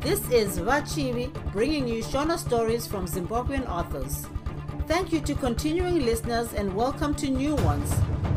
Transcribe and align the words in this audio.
This 0.00 0.20
is 0.30 0.58
Vachivi 0.58 1.30
bringing 1.52 1.86
you 1.86 2.02
Shona 2.02 2.38
stories 2.38 2.86
from 2.86 3.06
Zimbabwean 3.06 3.68
authors. 3.68 4.26
Thank 4.86 5.12
you 5.12 5.20
to 5.20 5.34
continuing 5.34 6.00
listeners 6.04 6.52
and 6.54 6.74
welcome 6.74 7.14
to 7.16 7.28
new 7.28 7.54
ones. 7.56 7.92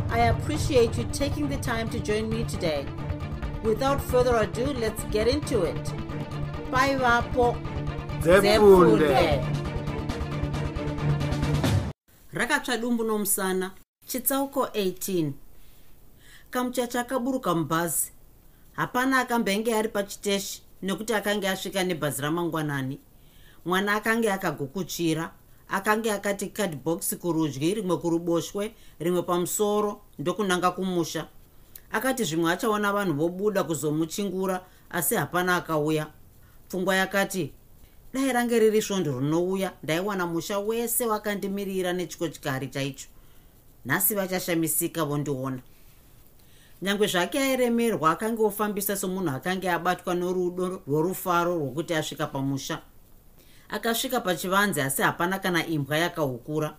I 0.09 0.19
appreciate 0.33 0.97
you 0.97 1.05
taking 1.13 1.47
the 1.47 1.57
time 1.57 1.89
to 1.89 1.99
join 1.99 2.29
me 2.29 2.43
today. 2.43 2.85
Without 3.63 4.01
further 4.01 4.35
ado, 4.37 4.65
let's 4.73 5.03
get 5.05 5.27
into 5.27 5.63
it. 5.63 5.93
Bye, 6.71 6.95
Vapo. 6.97 7.55
rakatsva 12.33 12.77
dumbu 12.77 13.03
nomusana 13.03 13.71
chitsauko 14.07 14.65
18 14.65 15.31
kamuchacha 16.51 16.99
akaburuka 16.99 17.55
mubhazi 17.55 18.11
hapana 18.71 19.19
akambenge 19.19 19.75
ari 19.75 19.89
pachiteshi 19.89 20.61
nekuti 20.83 21.13
akange 21.13 21.49
asvika 21.49 21.83
nebhazi 21.83 22.21
ramangwanani. 22.21 22.99
Mwana 23.65 23.93
akange 23.93 24.31
akagokutsvira 24.31 25.31
akange 25.69 26.11
akati 26.11 26.47
kadhibhokisi 26.47 27.15
kurudyi 27.15 27.73
rimwe 27.73 27.97
kuruboshwe 27.97 28.75
rimwe 28.99 29.21
pamusoro 29.21 30.01
ndokunanga 30.19 30.71
kumusha. 30.71 31.27
Akati 31.91 32.23
zvimwe 32.23 32.51
achaona 32.51 32.93
vanhu 32.93 33.13
vobuda 33.13 33.63
kuzomuchingura 33.63 34.65
asi 34.89 35.15
hapana 35.15 35.55
akauya. 35.55 36.07
Pfungwa 36.67 36.95
yakati 36.95 37.53
dai 38.13 38.33
range 38.33 38.59
riri 38.59 38.81
svondo 38.81 39.19
rinouya 39.19 39.71
ndaiwana 39.83 40.27
musha 40.27 40.59
wese 40.59 41.05
wakandimirira 41.05 41.93
nechikotyari 41.93 42.67
chaicho. 42.67 43.07
Nhasi 43.85 44.15
vachashamisika 44.15 45.05
vondiona 45.05 45.59
nyange 46.83 47.07
zvake 47.07 47.39
airemerwa 47.39 48.11
akange 48.11 48.43
ofambisa 48.43 48.95
somunhu 48.97 49.29
akange 49.35 49.71
abatwa 49.71 50.15
norudo 50.15 50.81
rworufaro 50.87 51.55
rwokuti 51.55 51.93
asvika 51.93 52.27
pamusha. 52.27 52.81
Akasvika 53.69 54.19
pachivanze 54.21 54.83
asi 54.83 55.01
hapana 55.01 55.39
kana 55.39 55.67
imbwa 55.67 55.97
yakahukura 55.97 56.75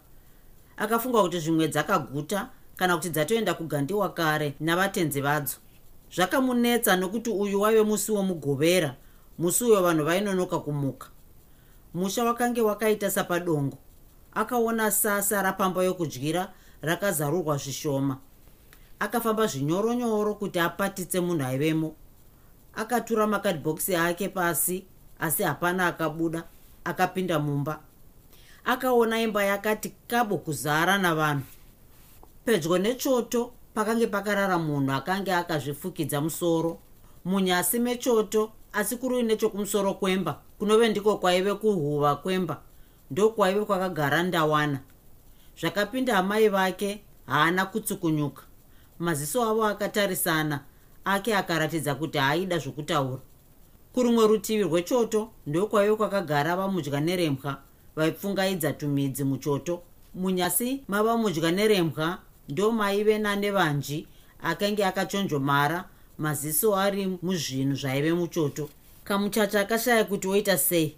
akafunga 0.77 1.23
kuti 1.23 1.39
zvimwe 1.41 1.69
dzakaguta 1.69 2.49
kana 2.77 2.97
kuti 2.97 3.11
dzatoenda 3.11 3.55
kugandiwa 3.55 4.09
kare 4.09 4.55
navatenzi 4.61 5.21
vadzo. 5.21 5.57
Zvakamunetsa 6.15 6.97
nokuti 6.97 7.31
uyu 7.31 7.61
waive 7.61 7.83
musi 7.83 8.13
womugovera 8.13 8.95
musi 9.39 9.65
uyo 9.65 9.83
vanhu 9.83 10.05
vainonoka 10.05 10.59
kumuka. 10.59 11.09
Musha 11.95 12.25
wakange 12.25 12.61
wakaita 12.61 13.11
sapadongo. 13.11 13.79
Akaona 14.35 14.91
sasa 14.91 15.43
rapamba 15.43 15.85
yokudyira 15.85 16.53
rakazarurwa 16.83 17.57
zvishoma 17.57 18.19
akafamba 19.05 19.47
zvinyoronyoro 19.47 20.35
kuti 20.35 20.59
apatitse 20.59 21.21
munhu 21.21 21.45
aivemo. 21.45 21.95
Akatura 22.75 23.27
makadhibhokisi 23.27 23.97
ake 23.97 24.29
pasi 24.29 24.87
asi 25.21 25.43
hapana 25.43 25.87
akabuda 25.87 26.45
akapinda 26.85 27.39
mumba. 27.39 27.81
Akaona 28.65 29.21
imba 29.21 29.45
yakati 29.45 29.93
kabo 30.09 30.39
kuzara 30.39 30.99
navanhu. 30.99 31.45
Pedyo 32.45 32.79
nechoto 32.79 33.53
pakange 33.75 34.07
pakarara 34.07 34.59
munhu 34.59 34.93
akange 34.93 35.33
akazvifukidza 35.35 36.21
musoro. 36.21 36.79
Munyasi 37.25 37.79
mechoto 37.79 38.53
asi 38.73 38.97
kuri 38.97 39.23
nechokumusoro 39.23 39.95
kwemba 39.95 40.41
kunove 40.59 40.89
ndiko 40.89 41.17
kwaive 41.17 41.55
kuhuva 41.55 42.17
kwemba 42.17 42.63
ndokwaive 43.11 43.65
kwakagara 43.65 44.23
ndawana. 44.23 44.81
Zvakapinda 45.61 46.19
amai 46.19 46.49
vake 46.49 47.05
haana 47.27 47.67
kutsukunyuka 47.67 48.43
maziso 48.99 49.45
avo 49.45 49.65
akatarisana 49.65 50.61
ake 51.05 51.37
akaratidza 51.37 51.95
kuti 51.95 52.19
haaida 52.19 52.59
zvokutaura. 52.59 53.21
Kurumwe 53.93 54.27
rutivi 54.27 54.63
rwechoto 54.63 55.31
ndokwaive 55.47 55.97
kwakagara 55.97 56.57
vamudya 56.57 57.01
nerembwa 57.01 57.63
vaipfungaidza 57.97 58.73
tumidzi 58.73 59.25
muchoto. 59.25 59.83
Munyasi 60.15 60.83
mavamudya 60.89 61.51
nerembwa 61.51 62.19
ndo 62.49 62.73
maive 62.73 63.19
nane 63.19 63.51
vanji 63.51 64.09
akanga 64.43 64.89
akachonjomara 64.89 65.85
maziso 66.19 66.77
ari 66.77 67.19
muzvinhu 67.23 67.75
zvaive 67.77 68.13
muchoto. 68.13 68.69
Kamuchacha 69.05 69.61
akashaya 69.61 70.05
kuti 70.05 70.29
oita 70.29 70.59
sei? 70.59 70.97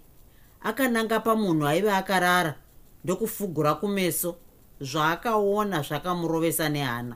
Akananga 0.63 1.19
pamunhu 1.19 1.67
aive 1.67 1.91
akarara 1.91 2.55
ndokufugura 3.03 3.73
kumeso 3.75 4.35
zvaakaona 4.81 5.81
zvakamurovesa 5.81 6.69
nehana 6.69 7.15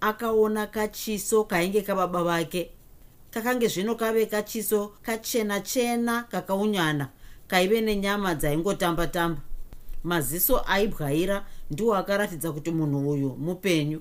akaona 0.00 0.66
kachiso 0.66 1.44
kainge 1.44 1.82
kababa 1.82 2.24
vake. 2.24 2.70
Kakange 3.30 3.68
zvino 3.68 3.94
kave 3.94 4.26
kachiso 4.26 4.92
kachena 5.02 5.60
chena 5.60 6.22
kakaunyana 6.22 7.08
kaive 7.48 7.80
nenyama 7.80 8.34
dzaingotamba-tamba. 8.34 9.40
Maziso 10.04 10.62
aibwaira 10.66 11.44
ndiwo 11.70 11.96
akaratidza 11.96 12.52
kuti 12.52 12.70
munhu 12.70 13.10
uyu 13.10 13.36
mupenyu. 13.36 14.00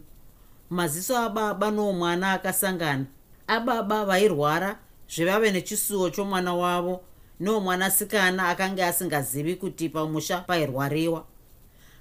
Maziso 0.69 1.18
ababa 1.18 1.72
noomwana 1.72 2.31
akasangana. 2.31 3.06
Ababa 3.47 4.06
vairwara 4.06 4.79
zvevave 5.09 5.52
nechisuwo 5.52 6.09
chomwana 6.09 6.53
wavo 6.53 7.02
neomwanasikana 7.40 8.50
akanga 8.50 8.88
asingazivi 8.88 9.56
kuti 9.56 9.90
pamusha 9.90 10.38
pairwariwa. 10.41 11.25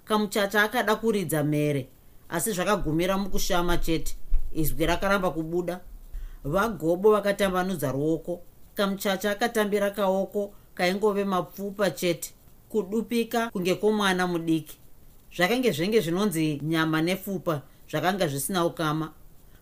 Kamuchacha 0.04 0.62
akada 0.62 0.96
kuridza 0.96 1.44
mhere 1.44 1.88
asi 2.28 2.52
zvakagumira 2.52 3.18
mukushama 3.18 3.76
chete. 3.76 4.16
Izwi 4.52 4.86
rakaramba 4.86 5.30
kubuda. 5.30 5.80
Vagobo 6.44 7.10
vakatambanudza 7.10 7.92
ruoko. 7.92 8.42
Kamuchacha 8.74 9.30
akatambira 9.30 9.90
kaoko 9.90 10.52
kaingove 10.74 11.24
mapfupa 11.24 11.90
chete. 11.90 12.32
Kudupika 12.68 13.50
kunge 13.50 13.74
kwomwana 13.74 14.26
mudiki. 14.26 14.78
Zvakange 15.36 15.70
zvenge 15.70 16.00
zvinonzi 16.00 16.60
nyama 16.62 17.02
nepfupa 17.02 17.62
zvakanga 17.90 18.28
zvisina 18.28 18.64
ukama. 18.64 19.12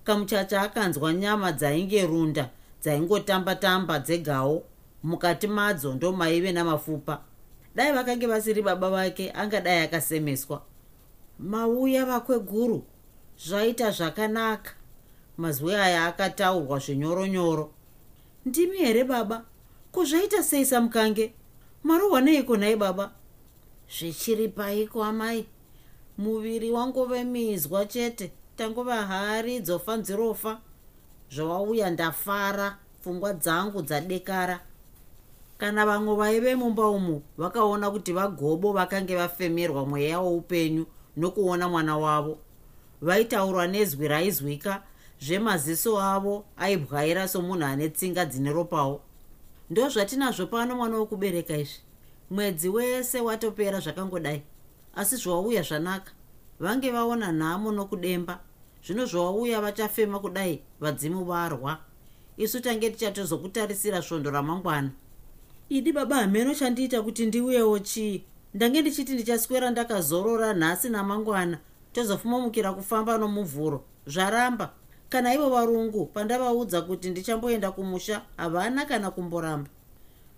Kamuchacha 0.05 0.63
akanzwa 0.63 1.13
nyama 1.13 1.53
dzainge 1.53 2.07
runda 2.07 2.51
dzaingotamba-tamba 2.83 3.99
dzegawo 3.99 4.63
mukati 5.03 5.47
madzo 5.47 5.95
ndo 5.95 6.13
maive 6.13 6.53
namapfupa. 6.53 7.21
Dai 7.75 7.93
vakange 7.93 8.27
vasiri 8.27 8.63
baba 8.63 8.91
vake 8.91 9.31
angadai 9.31 9.79
akasemeswa 9.79 10.63
mauya 11.39 12.05
vakweguru 12.05 12.85
zvaita 13.39 13.91
zvakanaka. 13.91 14.71
Mazwi 15.37 15.75
aya 15.75 16.07
akataurwa 16.07 16.79
zvinyoronyoro. 16.79 17.71
Ndimi 18.47 18.77
here 18.77 19.05
baba? 19.05 19.45
Ko 19.93 20.05
zvaita 20.05 20.43
sei 20.43 20.65
samukange? 20.65 21.33
Marohwa 21.85 22.21
neiko 22.21 22.57
nhai 22.57 22.77
baba? 22.77 23.13
Zvichiri 23.89 24.49
paiko 24.49 25.05
amai. 25.05 25.47
Muviri 26.19 26.71
wangove 26.71 27.25
mizwa 27.25 27.87
chete. 27.87 28.33
Tangova 28.57 29.07
hari 29.07 29.61
dzofa 29.61 29.97
nzirofa 29.97 30.61
zvawauya 31.31 31.91
ndafara 31.91 32.79
pfungwa 33.01 33.33
dzangu 33.33 33.83
dzadekara. 33.83 34.61
Kana 35.59 35.87
vamwe 35.87 36.17
vaive 36.17 36.55
mumba 36.55 36.89
umu 36.89 37.23
vakaona 37.39 37.91
kuti 37.91 38.13
vagobo 38.13 38.73
vakange 38.73 39.17
vafemerwa 39.17 39.87
mweya 39.87 40.21
woupenyu 40.21 40.87
nokuona 41.17 41.69
mwana 41.69 41.97
wavo. 41.97 42.39
Vaitaurwa 43.03 43.67
nezwi 43.67 44.09
raizwika 44.09 44.83
zvemaziso 45.21 46.01
avo 46.01 46.45
aibwaira 46.57 47.29
somunhu 47.29 47.65
ane 47.65 47.89
tsinga 47.89 48.25
dzine 48.25 48.53
ropawo. 48.53 49.01
Ndo 49.71 49.89
zvatinazvo 49.89 50.47
pano 50.47 50.77
mwana 50.77 50.97
wokubereka 50.97 51.57
izvi. 51.57 51.81
Mwedzi 52.31 52.69
wese 52.69 53.21
watopera 53.21 53.81
zvakangodai. 53.81 54.43
Asi 54.95 55.17
zvawauya 55.17 55.63
zvanaka. 55.63 56.13
Vange 56.61 56.91
vaona 56.91 57.33
nhamo 57.33 57.73
nokudemba. 57.73 58.41
Zvino 58.87 59.07
zvawauya 59.07 59.61
vachafema 59.61 60.19
kudai 60.21 60.63
vadzimu 60.81 61.25
varwa. 61.25 61.79
Isu 62.37 62.61
tange 62.61 62.91
tichatozokutarisira 62.91 64.03
svondo 64.03 64.31
ramangwana. 64.31 64.91
Idi 65.69 65.93
baba 65.93 66.17
hameno 66.17 66.55
chandiita 66.55 67.03
kuti 67.03 67.27
ndiuyewo 67.27 67.79
chii 67.79 68.25
ndange 68.55 68.81
ndichiti 68.81 69.13
ndichaswera 69.15 69.71
ndakazorora 69.71 70.55
nhasi 70.55 70.89
namangwana 70.89 71.59
tozofumamukira 71.93 72.73
kufamba 72.73 73.19
nomuvhuro. 73.19 73.85
Zvaramba. 74.07 74.71
Kana 75.09 75.35
ivo 75.35 75.51
varungu 75.51 76.07
pandavaudza 76.07 76.83
kuti 76.83 77.11
ndichamboenda 77.11 77.71
kumusha 77.73 78.23
havana 78.37 78.85
kana 78.85 79.11
kumboramba. 79.11 79.71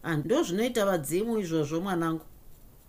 Ando 0.02 0.42
zvinoita 0.42 0.86
vadzimu 0.86 1.38
izvozvo 1.38 1.80
mwanangu. 1.80 2.24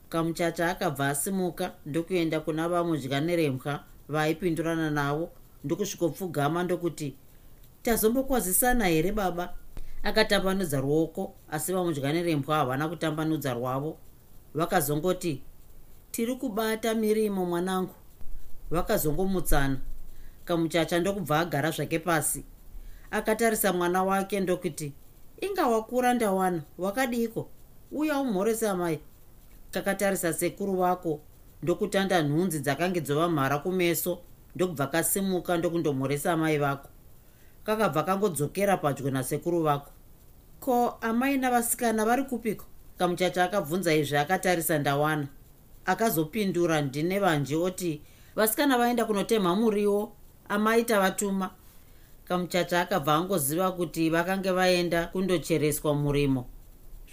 Kamuchacha 0.10 0.70
akabva 0.70 1.10
asimuka 1.10 1.72
ndokuenda 1.86 2.40
kuna 2.40 2.70
vamudya 2.70 3.22
nerembwa 3.22 3.84
vaaipindurana 4.10 4.90
navo 4.90 5.30
ndokusvikopfugama 5.64 6.64
ndokuti 6.64 7.16
tazombokwazisana 7.84 8.86
here 8.88 9.12
baba? 9.12 9.54
Akatambanudza 10.04 10.80
ruoko 10.82 11.34
asi 11.52 11.74
vamudya 11.74 12.14
nerembwa 12.14 12.56
havana 12.56 12.90
kutambanudza 12.90 13.54
rwavo 13.54 13.98
vakazongoti 14.58 15.42
tiri 16.12 16.36
kubata 16.36 16.94
mirimo 16.94 17.46
mwanangu. 17.46 17.94
Vakazongomutsana. 18.70 19.78
Kamuchacha 20.46 21.00
ndokubva 21.00 21.40
agara 21.40 21.72
zvake 21.72 22.00
pasi. 22.00 22.44
Akatarisa 23.12 23.74
mwana 23.74 24.04
wake 24.04 24.40
ndokuti 24.40 24.94
inga 25.42 25.68
wakura 25.68 26.14
ndawana 26.14 26.62
wakadiko? 26.78 27.50
Uya 27.92 28.20
umhorese 28.20 28.70
amai 28.70 29.00
kakatarisa 29.72 30.34
sekuru 30.34 30.76
vako 30.76 31.20
ndokutanda 31.64 32.22
nhunzi 32.24 32.60
dzakange 32.60 33.02
dzova 33.02 33.30
mhara 33.30 33.58
kumeso 33.60 34.20
ndokubva 34.56 34.88
kasimuka 34.88 35.58
ndokundomhoresa 35.58 36.34
amai 36.34 36.58
vako. 36.58 36.90
Kakabva 37.64 38.04
kangodzokera 38.04 38.78
padyo 38.78 39.12
nasekuru 39.12 39.64
vako. 39.64 39.92
Ko 40.60 40.98
amai 41.02 41.38
navasikana 41.38 42.06
vari 42.06 42.24
kupiko 42.24 42.66
kamuchacha 42.98 43.44
akabvunza 43.44 43.96
izvi 43.96 44.18
akatarisa 44.18 44.80
ndawana. 44.80 45.28
Akazopindura 45.86 46.82
ndine 46.82 47.20
vanji 47.20 47.56
oti 47.56 48.02
vasikana 48.36 48.78
vaenda 48.78 49.06
kunotemha 49.06 49.56
muriwo. 49.56 50.12
Amai 50.50 50.84
tavatuma 50.84 51.50
kamuchacha 52.28 52.82
akabva 52.82 53.14
angoziva 53.14 53.72
kuti 53.72 54.10
vakange 54.10 54.52
vaenda 54.52 55.06
kundochereswa 55.06 55.94
murimo. 55.94 56.46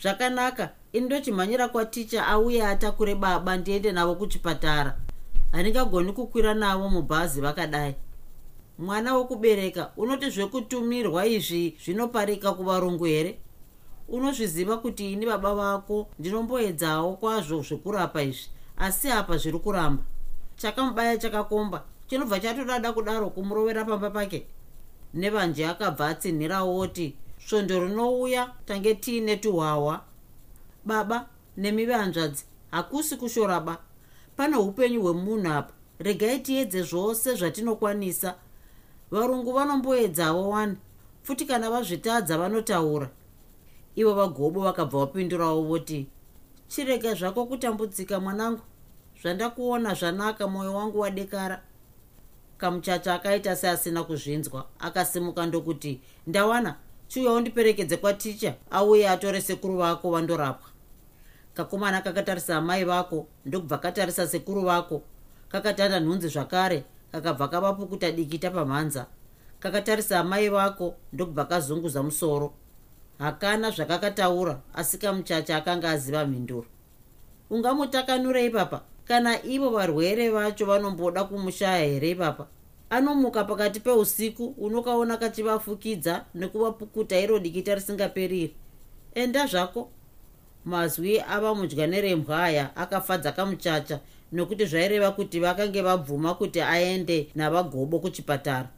Zvakanaka 0.03 0.71
ini 0.93 1.07
ndochimhanyira 1.07 1.69
kwaticha 1.69 2.27
auye 2.27 2.67
atakure 2.67 3.15
baba 3.15 3.57
ndiende 3.57 3.93
navo 3.93 4.15
kuchipatara. 4.15 4.97
Handingagoni 5.53 6.13
kukwira 6.13 6.55
navo 6.55 6.89
mubhazi 6.89 7.41
vakadai. 7.41 7.95
Mwana 8.79 9.15
wokubereka 9.15 9.91
unoti 9.97 10.31
zvekutumirwa 10.31 11.27
izvi 11.27 11.77
zvinoparika 11.85 12.53
kuvarungu 12.53 13.05
here 13.05 13.39
unozviziva 14.09 14.77
kuti 14.77 15.13
ini 15.13 15.27
baba 15.27 15.55
vako 15.55 16.09
ndinomboedzawo 16.19 17.17
kwazvo 17.17 17.63
zvekurapa 17.63 18.23
izvi 18.23 18.49
asi 18.77 19.11
apa 19.11 19.37
zviri 19.37 19.59
kuramba. 19.59 20.03
Chakamubaya 20.57 21.19
chakakomba 21.19 21.85
chinobva 22.09 22.41
chatodada 22.41 22.93
kudaro 22.93 23.31
kumurovera 23.31 23.85
pamba 23.85 24.11
pake. 24.11 24.47
Nevanje 25.15 25.67
akabva 25.67 26.09
atsinhirawo 26.09 26.79
oti 26.79 27.17
svondo 27.39 27.81
rinouya 27.81 28.53
tange 28.67 28.95
tiine 28.95 29.37
tuhwahwa 29.37 30.01
baba 30.85 31.27
nemi 31.57 31.87
vanzvadzi 31.87 32.45
hakusi 32.71 33.17
kushoraba 33.17 33.79
pane 34.37 34.57
upenyu 34.57 35.03
hwemunhu 35.03 35.53
apa 35.53 35.73
regai 35.99 36.39
tiedze 36.39 36.83
zvose 36.83 37.35
zvatinokwanisa. 37.35 38.35
Varungu 39.11 39.53
vanomboedzawo 39.53 40.49
wani 40.49 40.77
futi 41.23 41.45
kana 41.45 41.71
vazvitadza 41.71 42.39
vanotaura 42.39 43.11
ivo 43.97 44.15
vagobo 44.15 44.61
vakabva 44.61 44.99
vapindurawo 44.99 45.63
voti 45.63 46.09
chirega 46.69 47.15
zvako 47.15 47.47
kutambudzika 47.47 48.21
mwanangu. 48.21 48.61
Zvandakuona 49.23 49.95
zvanaka 49.95 50.49
mwoyo 50.49 50.75
wangu 50.75 51.01
wadekara. 51.01 51.63
Kamuchacha 52.59 53.15
akaita 53.15 53.57
seasina 53.57 54.05
kuzvinzwa 54.05 54.67
akasimuka 54.79 55.47
ndokuti 55.47 56.01
ndawana 56.27 56.77
chiuyawo 57.09 57.41
ndiperekedze 57.41 57.97
kwaticha 57.97 58.55
auye 58.71 59.09
atore 59.09 59.41
sekuru 59.41 59.77
vako 59.77 60.11
vandorapwa. 60.11 60.69
Kakomana 61.55 62.01
kakatarisa 62.01 62.57
amai 62.57 62.85
vako 62.85 63.27
ndokubva 63.47 63.79
katarisa 63.79 64.27
sekuru 64.27 64.63
vako. 64.63 65.03
Kakatanda 65.49 66.01
nhunzi 66.01 66.29
zvakare 66.29 66.85
kakabva 67.13 67.49
kavapukuta 67.49 68.11
dikita 68.11 68.51
pamhanza. 68.51 69.07
Kakatarisa 69.61 70.21
amai 70.21 70.49
vako 70.49 70.95
ndokubva 71.13 71.45
kazunguza 71.45 72.03
musoro 72.03 72.55
hakana 73.19 73.71
zvakakataura 73.71 74.61
asi 74.75 74.99
kamuchacha 74.99 75.57
akanga 75.57 75.91
aziva 75.91 76.27
mhinduro. 76.27 76.67
Ungamutakanurei 77.51 78.51
papa? 78.51 78.83
Kana 79.05 79.43
ivo 79.45 79.71
varwere 79.71 80.31
vacho 80.31 80.67
vanomboda 80.67 81.25
kumushaya 81.25 81.85
here 81.85 82.11
ipapa 82.11 82.47
anomuka 82.91 83.45
pakati 83.45 83.81
peusiku 83.81 84.47
unokaona 84.47 85.17
kachivafukidza 85.17 86.25
nekuvapukuta 86.35 87.19
iro 87.19 87.39
dikita 87.39 87.75
risingaperiri 87.75 88.55
enda 89.15 89.47
zvako. 89.47 89.91
Mazwi 90.65 91.21
ava 91.21 91.55
mudya 91.55 91.87
nerembwa 91.87 92.45
aya 92.45 92.77
akafadza 92.77 93.33
kamuchacha 93.33 94.01
nokuti 94.33 94.67
zvaireva 94.67 95.11
kuti 95.11 95.41
vakange 95.41 95.83
vabvuma 95.83 96.35
kuti 96.35 96.61
aende 96.61 97.29
navagobo 97.35 97.99
kuchipatara. 97.99 98.69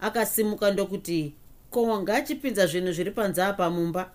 Akasimuka 0.00 0.70
ndokuti 0.70 1.34
ko 1.70 2.00
ngachipinza 2.02 2.66
zvinhu 2.66 2.92
zviri 2.92 3.10
panze 3.10 3.42
apa 3.42 3.70
mumba. 3.70 4.10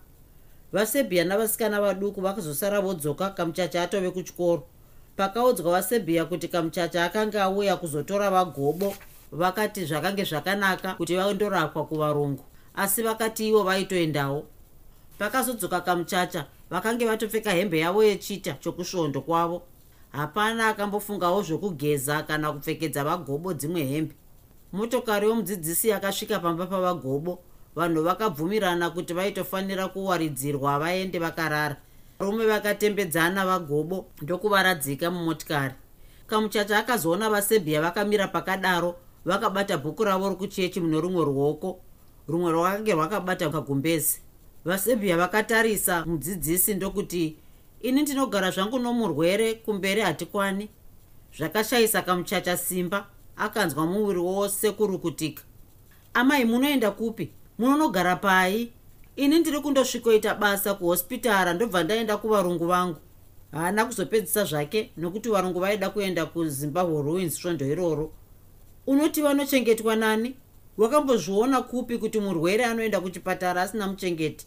Vasebhiya 0.71 1.25
navasikana 1.25 1.81
vaduku 1.81 2.21
vakazosara 2.21 2.81
vodzoka 2.81 3.29
kamuchacha 3.29 3.83
atove 3.83 4.11
kuchikoro. 4.11 4.63
Pakaudzwa 5.17 5.71
vasebhiya 5.71 6.25
kuti 6.25 6.47
kamuchacha 6.47 7.05
akanga 7.05 7.43
auya 7.43 7.77
kuzotora 7.77 8.31
vagobo 8.31 8.93
vakati 9.31 9.85
zvakange 9.85 10.23
zvakanaka 10.23 10.93
kuti 10.93 11.15
vandorapwa 11.15 11.85
kuvarungu. 11.85 12.43
Asi 12.75 13.03
vakati 13.03 13.47
ivo 13.47 13.63
vaitoendawo. 13.63 14.45
Pakazodzoka 15.19 15.81
kamuchacha 15.81 16.45
vakange 16.69 17.05
vatopfeka 17.05 17.51
hembe 17.51 17.79
yavo 17.79 18.03
yechita 18.03 18.53
chokusvondo 18.53 19.21
kwavo. 19.21 19.61
Hapana 20.11 20.67
akambofungawo 20.67 21.41
zvokugeza 21.41 22.23
kana 22.23 22.53
kupfekedza 22.53 23.03
vagobo 23.03 23.53
dzimwe 23.53 23.83
hembe 23.83 24.15
motokari 24.73 25.27
yomudzidzisi 25.27 25.89
yakasvika 25.89 26.39
pamba 26.39 26.65
pavagobo. 26.65 27.39
Vanhu 27.75 28.03
vakabvumirana 28.03 28.89
kuti 28.89 29.13
vaitofanira 29.13 29.87
kuwaridzirwa 29.87 30.79
vaende 30.79 31.19
vakarara. 31.19 31.77
Varume 32.19 32.45
vakatembedzana 32.45 33.45
vagobo 33.45 34.05
ndokuvaradzika 34.21 35.11
mumotikari. 35.11 35.73
Kamuchacha 36.27 36.77
akazoona 36.77 37.29
vasebhiya 37.29 37.81
vakamira 37.81 38.27
pakadaro 38.27 38.95
vakabata 39.25 39.77
bhuku 39.77 40.03
ravo 40.03 40.29
rokuchechi 40.29 40.79
mune 40.79 41.01
rumwe 41.01 41.25
ruoko 41.25 41.79
rumwe 42.27 42.51
rwakange 42.51 42.93
rwakabata 42.93 43.49
kagumbezi. 43.49 44.21
Vasebhiya 44.65 45.17
vakatarisa 45.17 46.05
mudzidzisi 46.05 46.73
ndokuti 46.73 47.37
ini 47.81 48.01
ndinogara 48.01 48.51
zvangu 48.51 48.79
nomurwere 48.79 49.53
kumberi 49.53 50.01
hatikwani 50.01 50.69
zvakashayisa 51.37 52.01
kamuchacha 52.01 52.57
simba 52.57 53.07
akanzwa 53.35 53.85
muviri 53.85 54.19
wose 54.19 54.71
kurukutika. 54.71 55.43
Amai 56.13 56.45
munoenda 56.45 56.91
kupi? 56.91 57.31
Munonogara 57.57 58.15
pai? 58.15 58.71
Ini 59.15 59.39
ndiri 59.39 59.59
kundosvikoita 59.59 60.35
basa 60.35 60.73
kuhospitara 60.73 61.53
ndobva 61.53 61.83
ndaenda 61.83 62.17
kuvarungu 62.17 62.67
vangu. 62.67 62.97
Haana 63.51 63.85
kuzopedzisa 63.85 64.43
zvake 64.43 64.91
nokuti 64.97 65.29
varungu 65.29 65.59
vaida 65.59 65.89
kuenda 65.89 66.25
kuzimbabwe 66.25 67.01
ruins 67.01 67.35
svondo 67.35 67.65
iroro. 67.65 68.11
Unoti 68.87 69.21
vanochengetwa 69.21 69.95
nani? 69.95 70.35
Wakambozviona 70.77 71.61
kupi 71.61 71.97
kuti 71.97 72.19
murwere 72.19 72.65
anoenda 72.65 73.01
kuchipatara 73.01 73.61
asina 73.61 73.87
muchengeti? 73.87 74.45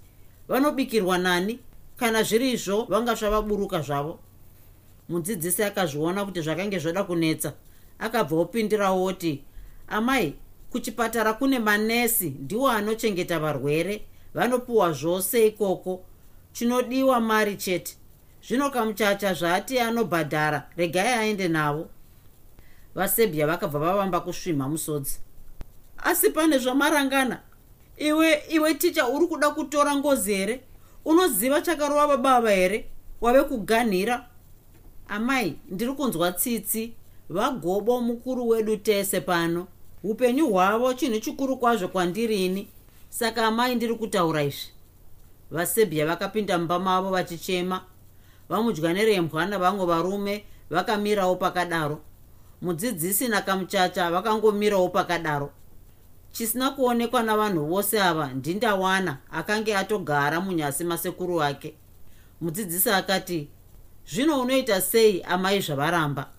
Vanobikirwa 0.48 1.18
nani? 1.18 1.58
Kana 1.96 2.22
zviri 2.22 2.52
izvo 2.52 2.84
vanga 2.84 3.14
zvavaburuka 3.14 3.80
zvavo. 3.80 4.18
Mudzidzisi 5.08 5.62
akazviona 5.62 6.24
kuti 6.24 6.40
zvakange 6.40 6.78
zvoda 6.78 7.04
kunetsa 7.04 7.52
akabva 7.98 8.36
opindirawo 8.36 9.04
oti 9.04 9.44
amai 9.88 10.34
kuchipatara 10.70 11.32
kune 11.32 11.58
manesi 11.58 12.30
ndiwo 12.30 12.70
anochengeta 12.70 13.38
varwere 13.38 14.06
vanopiwa 14.34 14.92
zvose 14.92 15.46
ikoko. 15.46 16.04
Chinodiwa 16.52 17.20
mari 17.20 17.56
chete. 17.56 17.96
Zvino 18.48 18.70
kamuchacha 18.70 19.34
zvati 19.34 19.78
anobhadhara 19.78 20.70
regai 20.76 21.08
aende 21.08 21.48
navo 21.48 21.88
vasebhiya 22.94 23.46
vakabva 23.46 23.78
vavamba 23.78 24.20
kusvimha 24.20 24.68
musodzi. 24.68 25.18
Asi 25.98 26.30
pane 26.30 26.58
zvamarangana. 26.58 27.40
Iwe 27.96 28.42
iwe 28.48 28.74
ticha 28.74 29.08
uri 29.08 29.26
kuda 29.26 29.50
kutora 29.50 29.96
ngozi 29.96 30.34
here? 30.34 30.60
Unoziva 31.04 31.60
chakarova 31.60 32.06
babava 32.06 32.50
here? 32.50 32.86
Wave 33.20 33.42
kuganhira? 33.42 34.26
Amai 35.08 35.58
ndiri 35.70 35.92
kunzwa 35.92 36.32
tsitsi 36.32 36.92
vagobo 37.28 38.00
mukuru 38.00 38.48
wedu 38.48 38.76
tese 38.76 39.20
pano. 39.20 39.66
Upenyu 40.02 40.48
hwavo 40.48 40.94
chinhu 40.94 41.20
chikuru 41.20 41.56
kwazvo 41.56 41.88
kwandirini. 41.88 42.68
Saka 43.08 43.46
amai 43.46 43.74
ndiri 43.74 43.94
kutaura 43.94 44.42
izvi. 44.42 44.68
Vasebhiya 45.50 46.06
vakapinda 46.06 46.58
mumba 46.58 46.78
mavo 46.78 47.10
vachichema. 47.10 47.80
Vamudya 48.48 48.92
nerembwa 48.92 49.46
navamwe 49.46 49.86
varume 49.86 50.44
vakamirawo 50.70 51.36
pakadaro. 51.36 52.00
Mudzidzisi 52.62 53.28
nakamuchacha 53.28 54.10
vakangomirawo 54.10 54.88
pakadaro. 54.88 55.50
Chisina 56.32 56.70
kuonekwa 56.70 57.22
navanhu 57.22 57.66
vose 57.66 58.02
ava 58.02 58.26
ndindawana 58.26 59.18
akange 59.32 59.76
atogara 59.76 60.40
munyasi 60.40 60.84
masekuru 60.84 61.42
ake. 61.42 61.74
Mudzidzisi 62.40 62.90
akati 62.90 63.48
zvino 64.06 64.40
unoita 64.40 64.80
sei 64.80 65.22
amai 65.22 65.60
zvavaramba 65.60 66.33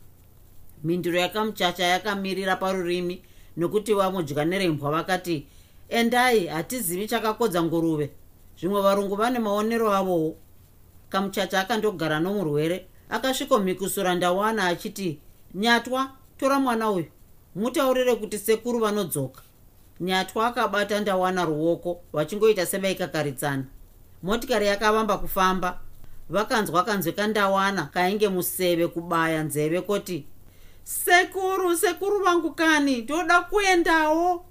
mhinduro 0.86 1.20
yakamuchacha 1.20 1.84
yakamirira 1.84 2.56
parurimi 2.56 3.22
nokuti 3.58 3.94
vamudya 3.94 4.46
nerembwa 4.46 4.92
vakati 4.92 5.48
endai 5.89 6.48
hatizivi 6.48 7.08
chakakodza 7.08 7.63
nguruve. 7.63 8.12
Zvimwe 8.60 8.82
varungu 8.82 9.15
vane 9.15 9.39
maonero 9.39 9.94
avowo. 9.94 10.36
Kamuchacha 11.10 11.60
akandogara 11.62 12.20
nomurwere 12.20 12.86
akasvikomhikusura 13.10 14.15
ndawana 14.15 14.68
achiti 14.68 15.20
nyatwa 15.56 16.12
tora 16.38 16.60
mwana 16.60 16.92
uyu 16.92 17.06
mutaurire 17.56 18.15
kuti 18.15 18.38
sekuru 18.38 18.80
vanodzoka. 18.80 19.42
Nyatwa 20.00 20.48
akabata 20.48 21.00
ndawana 21.00 21.46
ruoko 21.46 22.01
vachingoita 22.13 22.65
sevaikakaritsana 22.65 23.63
motikari 24.24 24.68
yakavamba 24.68 25.18
kufamba. 25.18 25.80
Vakanzwa 26.30 26.84
kanzwi 26.84 27.13
kandawana 27.13 27.84
kainge 27.84 28.30
museve 28.30 28.88
kubaya 28.88 29.44
nzeve 29.44 29.82
kuti 29.82 30.25
sekuru 30.86 31.77
sekuru 31.77 32.24
vangu 32.24 32.51
kani 32.51 33.01
ndoda 33.01 33.42
kuendawo. 33.42 34.46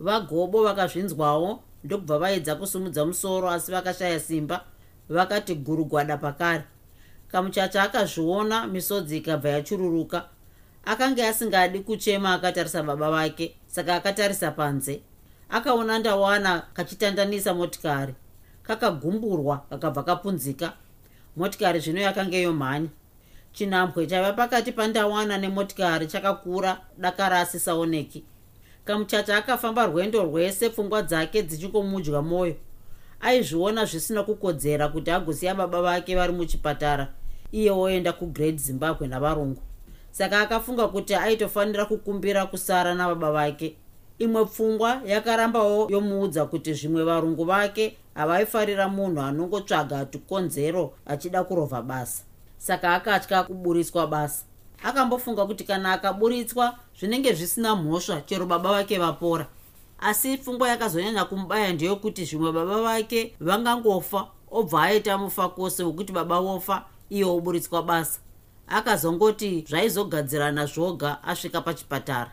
Vagobo 0.00 0.62
vakazvinzwawo 0.64 1.62
ndokubva 1.84 2.18
vaedza 2.18 2.54
kusumudza 2.54 3.04
musoro 3.06 3.50
asi 3.50 3.72
vakashaya 3.72 4.20
simba 4.20 4.64
vakati 5.08 5.54
gurugwada 5.54 6.16
pakare. 6.16 6.64
Kamuchacha 7.32 7.82
akazviona 7.82 8.66
misodzi 8.66 9.16
ikabva 9.16 9.48
yachururuka. 9.48 10.28
Akanga 10.84 11.28
asingadi 11.28 11.80
kuchema 11.80 12.34
akatarisa 12.34 12.82
baba 12.82 13.10
vake 13.10 13.56
saka 13.66 13.94
akatarisa 13.94 14.50
panze. 14.50 15.00
Akaona 15.48 15.98
ndawana 15.98 16.62
kachitandanisa 16.72 17.54
motikari. 17.54 18.14
Kakagumburwa 18.62 19.58
kakabva 19.70 20.02
kapunzika. 20.02 20.72
Motikari 21.36 21.80
zvino 21.80 22.00
yakanga 22.00 22.36
yomhanya 22.36 22.88
chinhambwe 23.52 24.06
chaiva 24.06 24.32
pakati 24.32 24.72
pandawana 24.72 25.38
nemotikari 25.38 26.06
chakakura 26.06 26.80
dakara 26.98 27.40
asisaoneki 27.40 28.24
kamuchacha 28.84 29.36
akafamba 29.36 29.86
rwendo 29.86 30.22
rwese 30.22 30.70
pfungwa 30.70 31.02
dzake 31.02 31.42
dzichingomudya 31.42 32.22
mwoyo 32.22 32.56
aizviona 33.20 33.84
zvisina 33.84 34.22
kukodzera 34.22 34.88
kuti 34.88 35.10
agosiya 35.10 35.54
baba 35.54 35.82
vake 35.82 36.16
vari 36.16 36.32
muchipatara 36.32 37.08
iye 37.52 37.70
oenda 37.70 38.12
kugreat 38.12 38.56
zimbabwe 38.56 39.08
navarungu. 39.08 39.62
Saka 40.10 40.40
akafunga 40.40 40.88
kuti 40.88 41.14
aitofanira 41.14 41.84
kukumbira 41.84 42.46
kusara 42.46 42.94
nababa 42.94 43.32
vake. 43.32 43.76
Imwe 44.18 44.44
pfungwa 44.44 45.02
yakarambawo 45.06 45.88
yomuudza 45.90 46.44
kuti 46.44 46.74
zvimwe 46.74 47.04
varungu 47.04 47.44
vake 47.44 47.96
havaifarira 48.14 48.88
munhu 48.88 49.20
anongotsvaga 49.20 50.04
tikonzero 50.04 50.92
achida 51.06 51.44
kurovha 51.44 51.82
basa 51.82 52.24
saka 52.58 52.94
akatya 52.94 53.42
kuburitswa 53.42 54.06
basa 54.06 54.44
akambofunga 54.82 55.46
kuti 55.46 55.64
kana 55.64 55.92
akaburitswa 55.92 56.78
zvinenge 56.98 57.32
zvisina 57.32 57.76
mhosva 57.76 58.20
chero 58.20 58.46
baba 58.46 58.70
vake 58.72 58.98
vapora. 58.98 59.46
Asi 60.00 60.36
pfungwa 60.38 60.68
yakazonyanya 60.68 61.24
kumubaya 61.24 61.72
ndeyokuti 61.72 62.24
zvimwe 62.24 62.52
baba 62.52 62.82
vake 62.82 63.34
vangangofa 63.40 64.28
obva 64.50 64.82
aita 64.82 65.18
mufa 65.18 65.48
kwose 65.48 65.82
wekuti 65.84 66.12
baba 66.12 66.40
vofa 66.40 66.84
iye 67.10 67.24
oburitswa 67.24 67.82
basa 67.82 68.20
akazongoti 68.68 69.64
zvaizogadzirana 69.68 70.66
zvoga 70.66 71.22
asvika 71.22 71.60
pachipatara. 71.60 72.32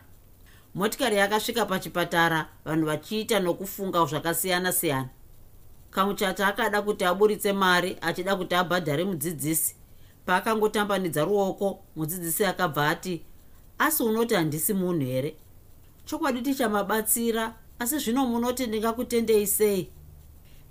Motikari 0.74 1.16
yakasvika 1.16 1.66
pachipatara 1.66 2.46
vanhu 2.64 2.86
vachiita 2.86 3.40
nokufunga 3.40 4.04
zvakasiyana 4.04 4.72
siyana 4.72 5.08
kamuchacha 5.90 6.46
akada 6.46 6.82
kuti 6.82 7.04
aburitse 7.04 7.52
mari 7.52 7.96
achida 8.00 8.36
kuti 8.36 8.54
abhadhare 8.54 9.04
mudzidzisi 9.04 9.76
paakangotambanidza 10.26 11.24
ruoko 11.24 11.84
mudzidzisi 11.96 12.44
akabva 12.44 12.88
ati 12.88 13.22
asi 13.78 14.02
unoti 14.02 14.34
handisi 14.34 14.74
munhu 14.74 15.06
here? 15.06 15.36
Chokwadi 16.04 16.42
tichamabatsira 16.42 17.54
asi 17.78 17.98
zvino 17.98 18.26
munoti 18.26 18.66
ndingakutendei 18.66 19.46
sei? 19.46 19.90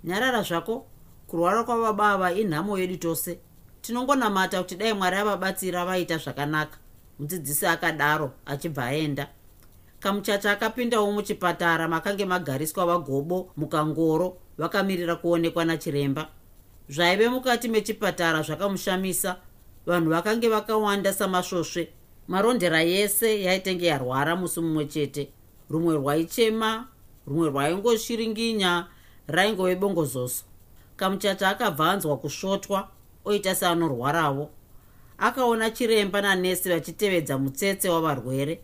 Nyarara 0.04 0.42
zvako 0.42 0.86
kurwara 1.26 1.64
kwababa 1.64 2.10
ava 2.10 2.32
inhamo 2.32 2.78
yedu 2.78 2.96
tose. 2.96 3.38
Tinongonamata 3.82 4.62
kuti 4.62 4.76
dai 4.76 4.92
mwari 4.92 5.16
avabatsira 5.16 5.84
vaita 5.84 6.18
zvakanaka 6.18 6.78
mudzidzisi 7.18 7.66
akadaro 7.66 8.32
achibva 8.46 8.84
aenda. 8.84 9.28
Kamuchacha 10.00 10.52
akapindawo 10.52 11.12
muchipatara 11.12 11.88
makange 11.88 12.24
magariswa 12.24 12.86
vagobo 12.86 13.52
mukangoro 13.56 14.38
vakamirira 14.58 15.16
kuonekwa 15.16 15.64
nachiremba. 15.64 16.28
Zvaive 16.88 17.28
mukati 17.28 17.68
mechipatara 17.68 18.42
zvakamushamisa 18.42 19.36
vanhu 19.86 20.10
vakange 20.10 20.48
vakawanda 20.48 21.12
samasvosve 21.12 21.88
marondera 22.28 22.82
yese 22.82 23.42
yaitenge 23.42 23.86
yarwara 23.86 24.36
musi 24.36 24.60
mumwe 24.60 24.84
chete. 24.86 25.28
Rumwe 25.70 25.94
rwaichema 25.96 26.88
rumwe 27.26 27.48
rwaingoshiringinya 27.48 28.86
raingove 29.26 29.76
bongozoso 29.76 30.44
kamuchacha 30.96 31.48
akabva 31.48 31.90
anzwa 31.90 32.16
kusvotwa 32.16 32.88
oita 33.24 33.54
seanorwarawo. 33.54 34.50
Akaona 35.18 35.70
chiremba 35.70 36.20
nanesi 36.20 36.68
vachitevedza 36.68 37.38
mutsetse 37.38 37.88
wavarwere. 37.88 38.60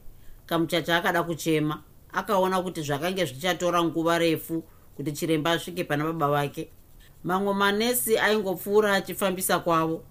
Kamuchacha 0.47 0.97
akada 0.97 1.23
kuchema 1.23 1.83
akaona 2.12 2.62
kuti 2.62 2.83
zvakange 2.83 3.25
zvichatora 3.25 3.85
nguva 3.85 4.19
refu 4.19 4.64
kuti 4.97 5.12
chiremba 5.12 5.50
asvike 5.50 5.85
pana 5.85 6.05
baba 6.05 6.29
vake. 6.29 6.69
Mamwe 7.25 7.55
manesi 7.55 8.19
aingopfuura 8.19 8.95
achifambisa 8.95 9.59
kwavo 9.59 10.05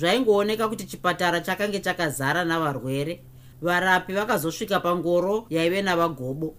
zvaingooneka 0.00 0.68
kuti 0.68 0.84
chipatara 0.84 1.40
chakange 1.40 1.80
chakazara 1.80 2.44
navarwere. 2.44 3.20
Varapi 3.62 4.12
vakazosvika 4.12 4.80
pangoro 4.80 5.46
yaive 5.50 5.82
navagobo. 5.82 6.54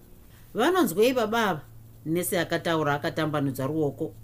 Vanonzwei 0.54 1.12
babava 1.12 1.60
nesi 2.06 2.36
akataura 2.36 2.94
akatambanudza 2.94 3.66
ruoko. 3.66 4.14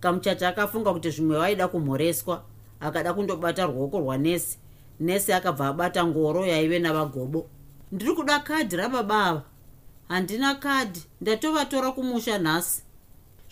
Kamuchacha 0.00 0.48
akafunga 0.48 0.92
kuti 0.92 1.10
zvimwe 1.10 1.38
vaida 1.38 1.68
kumhoreswa 1.68 2.44
akada 2.80 3.14
kundobata 3.14 3.66
ruoko 3.66 3.98
rwanesi 3.98 4.58
nesi. 5.00 5.32
Akabva 5.32 5.68
abata 5.68 6.06
ngoro 6.06 6.46
yaive 6.46 6.78
navagobo. 6.78 7.50
Ndiri 7.92 8.12
kuda 8.14 8.38
kadhi 8.38 8.76
rababava 8.76 9.42
handina 10.08 10.54
kadhi 10.54 11.02
ndatovatora 11.20 11.92
kumusha 11.92 12.38
nhasi. 12.38 12.82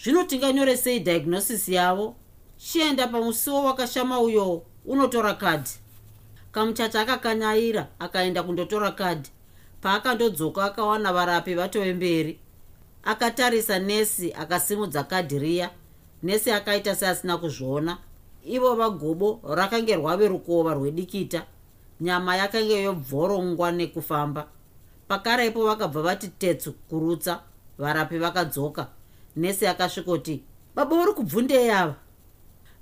Zvino 0.03 0.25
tinganyoresei 0.25 1.01
diagnosis 1.01 1.69
yavo. 1.69 2.17
Chienda 2.57 3.09
pamusiwo 3.09 3.65
wakashama 3.65 4.21
uyo 4.21 4.63
unotora 4.87 5.35
kadhi 5.35 5.71
kamuchacha 6.53 7.01
akakanyaira 7.01 7.87
akaenda 7.99 8.43
kundotora 8.43 8.91
kadhi 8.91 9.31
paakandodzoka 9.81 10.65
akawana 10.65 11.13
varapi 11.13 11.55
vatove 11.55 11.93
mberi. 11.95 12.39
Akatarisa 13.05 13.79
nesi 13.79 14.33
akasimudza 14.33 15.05
kadhi 15.05 15.39
riya. 15.39 15.71
Nesi 16.23 16.51
akaita 16.51 16.95
seasina 16.95 17.37
kuzviona. 17.39 17.99
Ivo 18.45 18.75
vagobo 18.75 19.41
rakange 19.55 19.97
rwave 19.97 20.29
rukova 20.29 20.75
rwedikita. 20.75 21.43
Nyama 22.01 22.37
yakange 22.37 22.83
yobvorongwa 22.83 23.73
nekufamba. 23.73 24.49
Pakarepo 25.09 25.67
vakabva 25.67 26.03
vati 26.03 26.29
tetsu 26.29 26.73
kurutsa. 26.73 27.41
Varapi 27.79 28.19
vakadzoka. 28.19 28.87
Nesi 29.37 29.67
akasvikoti 29.67 30.43
baba 30.75 30.97
uri 30.97 31.13
kubvundei 31.13 31.71
ava 31.71 31.95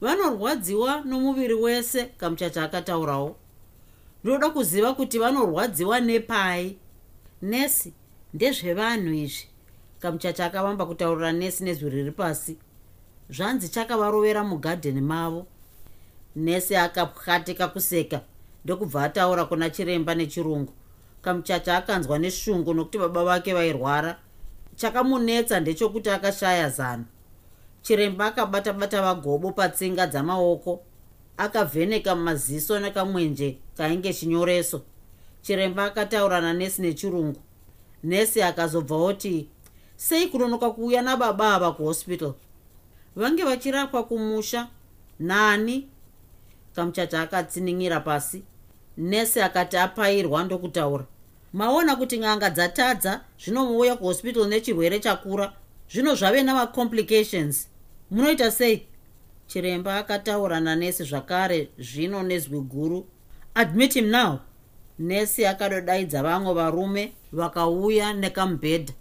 vanorwadziwa 0.04 1.00
nomuviri 1.04 1.54
wese 1.54 2.04
kamuchacha 2.04 2.62
akataurawo. 2.62 3.36
Ndoda 4.24 4.50
kuziva 4.50 4.94
kuti 4.94 5.18
vanorwadziwa 5.18 6.00
nepai. 6.00 6.76
Nesi 7.42 7.92
ndezvevanhu 8.34 9.12
izvi. 9.14 9.48
Kamuchacha 10.00 10.46
akavamba 10.46 10.86
kutaurira 10.86 11.32
nesi 11.32 11.64
nezwi 11.64 11.90
riri 11.90 12.10
pasi. 12.10 12.56
Zvanzi 13.30 13.68
chakavarovera 13.68 14.44
mugadheni 14.44 15.00
mavo. 15.00 15.46
Nesi 16.36 16.76
akapwatika 16.76 17.68
kuseka 17.68 18.20
ndokubva 18.64 19.04
ataura 19.04 19.44
kuna 19.44 19.70
chiremba 19.70 20.14
nechirungu. 20.14 20.72
Kamuchacha 21.22 21.76
akanzwa 21.76 22.18
neshungu 22.18 22.74
nokuti 22.74 22.98
baba 22.98 23.24
vake 23.24 23.54
vairwara. 23.54 24.18
Chakamunetsa 24.76 25.60
ndechokuti 25.60 26.10
akashaya 26.10 26.68
zano 26.68 27.04
chiremba 27.84 28.26
akabata 28.26 28.72
bata 28.72 29.02
vagobo 29.02 29.52
patsinga 29.52 30.06
dzamaoko 30.06 30.80
akavheneka 31.36 32.16
maziso 32.16 32.80
nekamwenje 32.80 33.58
kainge 33.76 34.12
chinyoreso. 34.12 34.82
Chiremba 35.42 35.84
akataura 35.84 36.40
nanesi 36.40 36.82
nechirungu. 36.82 37.40
Nesi 38.04 38.42
akazobva 38.42 38.96
oti 38.96 39.48
sei 39.96 40.28
kunonoka 40.28 40.70
kuuya 40.70 41.02
nababa 41.02 41.54
ava 41.54 41.72
kuhospital? 41.72 42.32
Vange 43.16 43.44
vachirapwa 43.44 44.04
kumusha? 44.04 44.68
Nani? 45.20 45.88
Kamuchacha 46.74 47.20
akatsiningira 47.20 48.00
pasi. 48.00 48.42
Nesi 48.96 49.40
akati 49.40 49.76
apairwa 49.76 50.44
ndokutaura 50.44 51.04
maona 51.52 51.96
kuti 51.96 52.18
n'anga 52.18 52.50
dzatadza 52.50 53.20
zvino 53.38 53.64
muuya 53.64 53.96
kuhospital 53.96 54.48
nechirwere 54.48 55.00
chakura. 55.00 55.52
Zvino 55.88 56.14
zvave 56.14 56.42
namacomplications 56.42 57.68
munoita 58.14 58.50
sei? 58.50 58.86
Chiremba 59.46 59.96
akataura 59.98 60.60
nanesi 60.60 61.04
zvakare 61.04 61.68
zvino 61.78 62.22
nezwi 62.22 62.60
guru. 62.60 63.06
Admit 63.54 63.94
him 63.94 64.10
now. 64.10 64.38
Nesi 64.98 65.46
akadodaidza 65.46 66.22
vamwe 66.22 66.54
varume 66.54 67.12
vakauya 67.32 68.12
nekamubhedha 68.12 68.92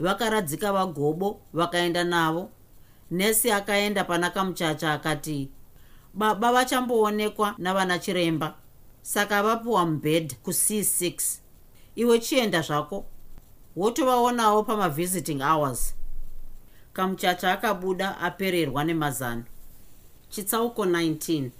vakaradzika 0.00 0.72
vagobo 0.72 1.40
vakaenda 1.52 2.04
navo. 2.04 2.50
Nesi 3.10 3.50
akaenda 3.50 4.04
pana 4.04 4.30
kamuchacha 4.30 4.92
akati 4.92 5.50
baba 6.14 6.52
vachamboonekwa 6.52 7.54
navana 7.58 7.98
chiremba. 7.98 8.54
Saka 9.02 9.42
vapiwa 9.42 9.86
mubhedha 9.86 10.36
kuc6 10.44 11.38
iwe 11.96 12.18
chienda 12.18 12.60
zvako. 12.60 13.04
Wotovaonawo 13.76 14.62
pamavisiting 14.62 15.42
hours 15.42 15.94
kamuchacha 16.94 17.52
akabuda 17.52 18.18
apererwa 18.20 18.84
nemazano. 18.84 19.42
Chitsauko 20.30 20.84
19 20.84 21.50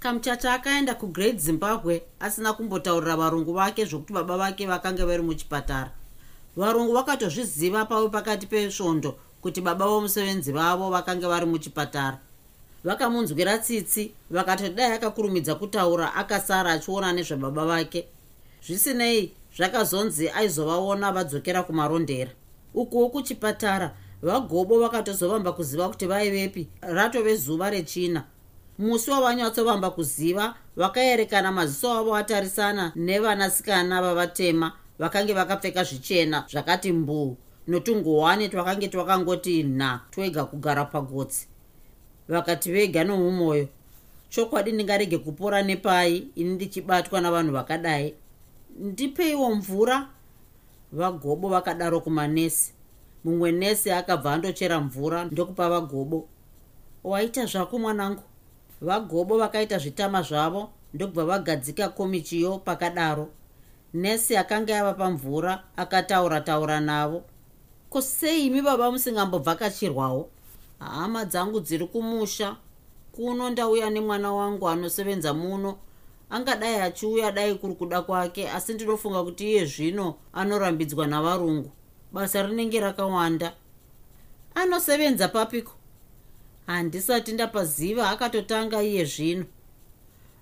kamuchacha 0.00 0.54
akaenda 0.54 0.94
kugreat 0.94 1.36
zimbabwe 1.38 2.02
asina 2.20 2.52
kumbotaurira 2.52 3.16
varungu 3.16 3.52
vake 3.52 3.84
zvokuti 3.84 4.12
baba 4.12 4.36
vake 4.36 4.66
vakanga 4.66 5.06
vari 5.06 5.22
muchipatara. 5.22 5.90
Varungu 6.56 6.92
vakatozviziva 6.92 7.84
pavo 7.84 8.08
pakati 8.08 8.46
pesvondo 8.46 9.18
kuti 9.42 9.60
baba 9.60 9.86
vomusevenzi 9.86 10.52
vavo 10.52 10.90
vakanga 10.90 11.28
vari 11.28 11.46
muchipatara. 11.46 12.18
Vakamunzwira 12.84 13.58
tsitsi 13.58 14.12
vakatodai 14.30 14.92
akakurumidza 14.92 15.54
kutaura 15.54 16.14
akasara 16.14 16.72
achiona 16.72 17.12
nezvebaba 17.12 17.66
vake. 17.66 18.06
Zvisinei 18.66 19.32
zvakazonzi 19.56 20.28
aizovaona 20.28 21.12
vadzokera 21.12 21.62
kumarondera 21.62 22.30
ukuwo 22.76 23.08
kuchipatara 23.08 23.96
vagobo 24.22 24.80
vakatozovamba 24.80 25.52
kuziva 25.52 25.88
kuti 25.88 26.06
vaivepi 26.06 26.68
ratove 26.80 27.36
zuva 27.36 27.70
rechina. 27.70 28.24
Musi 28.78 29.10
wavanyatsovamba 29.10 29.90
kuziva 29.90 30.54
vakaerekana 30.76 31.52
maziso 31.52 31.92
avo 31.92 32.16
atarisana 32.16 32.92
nevanasikana 32.96 34.02
vavatema 34.02 34.72
vakange 34.98 35.32
vakapfeka 35.34 35.84
zvichena 35.84 36.44
zvakati 36.50 36.92
mbuu. 36.92 37.36
Notunguhwane 37.66 38.48
twakange 38.48 38.88
twakangoti 38.88 39.62
nha 39.62 40.00
twega 40.10 40.44
kugara 40.44 40.84
pagotsi. 40.84 41.48
Vakati 42.28 42.72
vega 42.72 43.04
nomumwoyo 43.04 43.68
chokwadi 44.28 44.72
ndingarege 44.72 45.18
kupora 45.18 45.62
nepai 45.62 46.28
ini 46.34 46.50
ndichibatwa 46.50 47.20
navanhu 47.20 47.52
vakadai. 47.52 48.14
Ndipeiwo 48.80 49.54
mvura 49.54 50.08
vagobo 50.92 51.48
vakadaro 51.48 52.00
kumanesi. 52.00 52.72
Mumwe 53.24 53.52
nesi 53.52 53.90
akabva 53.90 54.32
andochera 54.32 54.80
mvura 54.80 55.24
ndokupa 55.24 55.68
vagobo. 55.68 56.28
Waita 57.04 57.46
zvako 57.46 57.78
mwanangu? 57.78 58.22
Vagobo 58.80 59.38
vakaita 59.38 59.78
zvitama 59.78 60.22
zvavo 60.22 60.70
ndokubva 60.94 61.24
vagadzika 61.24 61.88
komichiyo 61.88 62.58
pakadaro. 62.58 63.28
Nesi 63.94 64.36
akanga 64.36 64.72
yava 64.72 64.94
pamvura 64.94 65.62
akataura 65.76 66.40
taura 66.40 66.80
navo. 66.80 67.22
Ko 67.90 68.00
sei 68.02 68.46
imi 68.46 68.62
baba 68.62 68.92
musingambovhakachirwawo? 68.92 70.28
Hama 70.78 71.24
dzangu 71.24 71.60
dziri 71.60 71.86
kumusha. 71.86 72.56
Kuno 73.12 73.50
ndauya 73.50 73.90
nemwana 73.90 74.32
wangu 74.32 74.68
anosevenza 74.68 75.34
muno 75.34 75.78
angadai 76.30 76.80
achiuya 76.80 77.32
dai 77.32 77.54
kuri 77.54 77.74
kuda 77.74 78.02
kwake 78.02 78.50
asi 78.50 78.74
ndinofunga 78.74 79.22
kuti 79.24 79.50
iye 79.50 79.64
zvino 79.64 80.14
anorambidzwa 80.32 81.06
navarungu. 81.06 81.70
Basa 82.12 82.42
rinenge 82.42 82.80
rakawanda. 82.80 83.52
Anosevenza 84.54 85.28
papiko? 85.28 85.72
Handisati 86.66 87.32
ndapaziva 87.32 88.10
akatotanga 88.10 88.82
iye 88.82 89.04
zvino. 89.04 89.44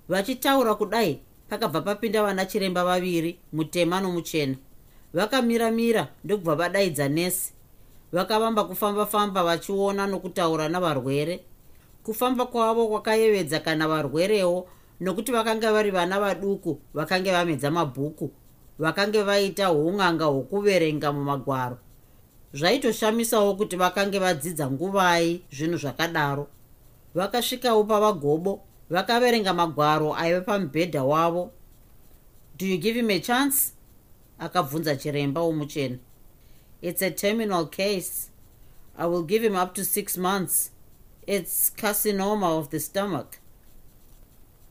Vachitaura 0.09 0.75
kudai 0.75 1.21
pakabva 1.49 1.81
papinda 1.81 2.23
vana 2.23 2.47
chiremba 2.47 2.85
vaviri 2.85 3.39
mutema 3.53 4.01
nomuchena. 4.01 4.57
Vakamira-mira 5.15 6.09
ndokubva 6.25 6.55
vadaidza 6.55 7.09
nesi. 7.09 7.53
Vakavamba 8.13 8.65
kufamba-famba 8.65 9.45
vachiona 9.45 10.07
nokutaura 10.07 10.69
navarwere. 10.69 11.41
Kufamba 12.03 12.47
kwavo 12.47 12.89
kwakayevedza 12.89 13.61
kana 13.61 13.89
varwerewo 13.89 14.69
nokuti 15.01 15.33
vakanga 15.33 15.73
vari 15.73 15.91
vana 15.91 16.21
vaduku 16.21 16.81
vakange 16.95 17.33
vamedza 17.33 17.71
mabhuku 17.71 18.31
vakange 18.79 19.23
vaita 19.23 19.73
ung'anga 19.73 20.25
hwokuverenga 20.25 21.13
mumagwaro 21.13 21.79
zvaitoshamisawo 22.55 23.55
kuti 23.55 23.77
vakange 23.77 24.19
vadzidza 24.19 24.71
nguvai 24.71 25.43
zvinhu 25.51 25.77
zvakadaro. 25.77 26.47
Vakasvikawo 27.15 27.85
pavagobo 27.85 28.63
vakaverenga 28.91 29.55
magwaro 29.55 30.15
aiva 30.15 30.41
pamubhedha 30.41 31.05
wavo. 31.05 31.51
Do 32.57 32.67
you 32.67 32.79
give 32.79 32.95
him 32.95 33.11
a 33.11 33.19
chance? 33.19 33.73
Akabvunza 34.39 34.97
chiremba 34.97 35.41
womuchena. 35.41 35.99
It's 36.81 37.03
a 37.03 37.11
terminal 37.11 37.67
case. 37.67 38.31
I 38.97 39.07
will 39.07 39.25
give 39.25 39.43
him 39.43 39.57
up 39.57 39.75
to 39.75 39.85
six 39.85 40.17
months. 40.17 40.71
It's 41.27 41.71
carcinoma 41.71 42.59
of 42.59 42.71
the 42.71 42.79
stomach 42.79 43.39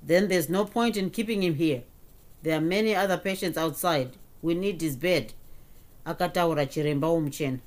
then 0.06 0.28
there's 0.28 0.50
no 0.50 0.66
point 0.66 0.98
in 0.98 1.10
keeping 1.10 1.44
him 1.44 1.56
here. 1.56 1.84
There 2.42 2.58
are 2.58 2.62
many 2.62 2.94
other 2.96 3.18
patients 3.18 3.58
outside. 3.58 4.18
We 4.42 4.54
need 4.54 4.82
his 4.82 4.98
bed. 4.98 5.34
Akataura 6.06 6.66
chiremba 6.66 7.08
womuchena 7.08 7.60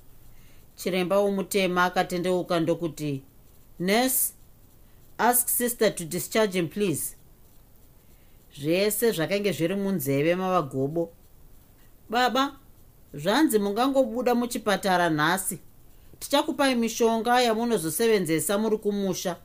chiremba 0.77 1.19
womutema 1.19 1.85
akatendeuka 1.85 2.61
ndokuti 2.61 3.23
nurse 3.79 4.33
ask 5.19 5.49
sister 5.49 5.95
to 5.95 6.05
discharge 6.05 6.59
him 6.59 6.69
please. 6.69 7.17
Zvese 8.59 9.13
zvakange 9.13 9.53
zviri 9.53 9.75
munzeve 9.75 10.35
mavagobo. 10.35 11.11
Baba 12.11 12.57
zvanzi 13.15 13.59
mungangobuda 13.59 14.35
muchipatara 14.35 15.11
nhasi. 15.11 15.59
Tichakupai 16.19 16.75
mishonga 16.75 17.41
yamunozosevenzesa 17.41 18.59
muri 18.59 18.79
kumusha 18.79 19.37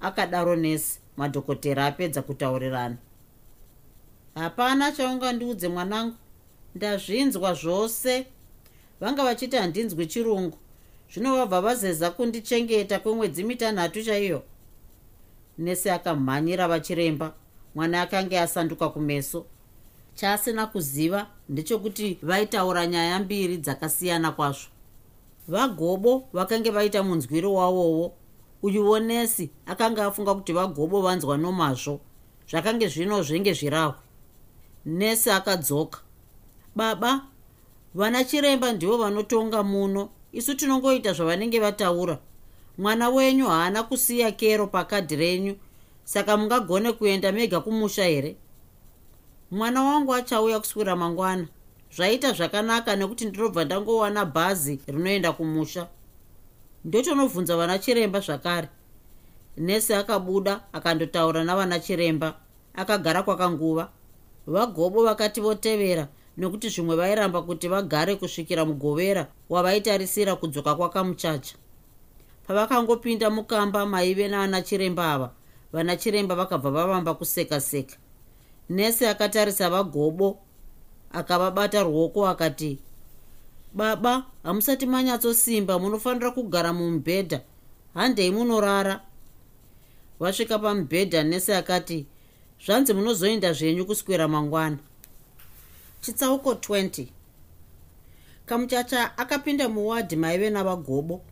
akadaro 0.00 0.56
nesi 0.56 1.01
madhokotera 1.16 1.86
apedza 1.86 2.22
kutaurirana. 2.22 2.96
Hapana 4.34 4.92
chaungandiudze 4.92 5.68
mwanangu. 5.68 6.14
Ndazvinzwa 6.74 7.54
zvose. 7.54 8.26
Vanga 9.00 9.24
vachiti 9.24 9.56
handinzwi 9.56 10.06
chirungu. 10.06 10.58
Zvino 11.12 11.36
vabva 11.36 11.60
vazeza 11.60 12.10
kundichengeta 12.10 12.98
kwemwedzi 12.98 13.44
mitanhatu 13.44 14.04
chaiyo. 14.04 14.42
Nesi 15.58 15.90
akamhanyira 15.90 16.68
vachiremba. 16.68 17.34
Mwana 17.74 18.02
akange 18.02 18.40
asanduka 18.40 18.88
kumeso. 18.88 19.46
Chaasina 20.14 20.66
kuziva 20.66 21.26
ndechekuti 21.48 22.18
vaitaura 22.22 22.86
nyaya 22.86 23.18
mbiri 23.18 23.56
dzakasiyana 23.56 24.32
kwazvo. 24.32 24.68
Vagobo 25.48 26.28
vakange 26.32 26.70
vaita 26.70 27.02
munzwiro 27.02 27.54
wavowo 27.54 28.14
uyuwo 28.62 29.00
nesi 29.00 29.50
akanga 29.66 30.06
afunga 30.06 30.34
kuti 30.34 30.52
vagobo 30.52 31.02
vanzwa 31.02 31.38
nomazvo 31.38 32.00
zvakange 32.50 32.88
zvino 32.88 33.22
zvenge 33.22 33.52
zvirahwe 33.52 33.94
nesi 34.86 35.30
akadzoka. 35.30 35.98
Baba 36.76 37.20
vana 37.94 38.24
chiremba 38.24 38.72
ndivo 38.72 38.96
vanotonga 38.98 39.62
muno. 39.62 40.08
Isu 40.32 40.54
tinongoita 40.54 41.12
zvavanenge 41.12 41.60
vataura. 41.60 42.18
Mwana 42.78 43.08
wenyu 43.08 43.46
haana 43.46 43.82
kusiya 43.82 44.32
kero 44.32 44.66
pakadhi 44.66 45.16
renyu 45.16 45.56
saka 46.04 46.36
mungagone 46.36 46.92
kuenda 46.92 47.32
mega 47.32 47.60
kumusha 47.60 48.04
here? 48.04 48.36
Mwana 49.50 49.82
wangu 49.82 50.14
achauya 50.14 50.60
kuswira 50.60 50.96
mangwana. 50.96 51.46
Zvaita 51.96 52.32
zvakanaka 52.32 52.96
nekuti 52.96 53.24
ndinobva 53.24 53.64
ndangowana 53.64 54.24
bhazi 54.24 54.80
rinoenda 54.86 55.32
kumusha 55.32 55.88
ndotonobvunza 56.84 57.56
vana 57.56 57.78
chiremba 57.78 58.20
zvakare. 58.20 58.68
Nesi 59.56 59.94
akabuda 59.94 60.60
akandotaura 60.72 61.44
navana 61.44 61.80
chiremba 61.80 62.34
akagara 62.74 63.22
kwakanguva. 63.22 63.90
Vagobo 64.46 65.04
vakati 65.04 65.40
votevera 65.40 66.08
nokuti 66.36 66.68
zvimwe 66.68 66.96
vairamba 66.96 67.42
kuti 67.42 67.68
vagare 67.68 68.16
kusvikira 68.16 68.64
mugovera 68.64 69.26
wavaitarisira 69.48 70.36
kudzoka 70.36 70.74
kwakamuchacha. 70.74 71.54
Pavakangopinda 72.46 73.30
mukamba 73.30 73.86
maive 73.86 74.28
navana 74.28 74.62
chiremba 74.62 75.12
ava 75.12 75.30
vana 75.72 75.96
chiremba 75.96 76.34
vakabva 76.34 76.70
vavamba 76.70 77.14
kuseka 77.14 77.60
seka 77.60 77.96
nesi 78.68 79.06
akatarisa 79.06 79.70
vagobo 79.70 80.38
akavabata 81.12 81.82
ruoko 81.82 82.26
akati 82.28 82.78
baba 83.74 84.26
hamusati 84.42 84.86
manyatsosimba 84.86 85.78
munofanira 85.78 86.30
kugara 86.30 86.72
mumubhedha. 86.72 87.40
Handei 87.94 88.30
munorara. 88.30 89.00
Vasvika 90.20 90.58
pamubhedha 90.58 91.22
nesi 91.22 91.52
akati 91.52 92.06
zvanzi 92.66 92.94
munozoenda 92.94 93.52
zvenyu 93.52 93.86
kuswera 93.86 94.28
mangwana. 94.28 94.78
Chitsauko 96.00 96.52
20 96.52 97.06
kamuchacha 98.46 99.18
akapinda 99.18 99.68
muwadhi 99.68 100.16
maive 100.16 100.50
navagobo. 100.50 101.22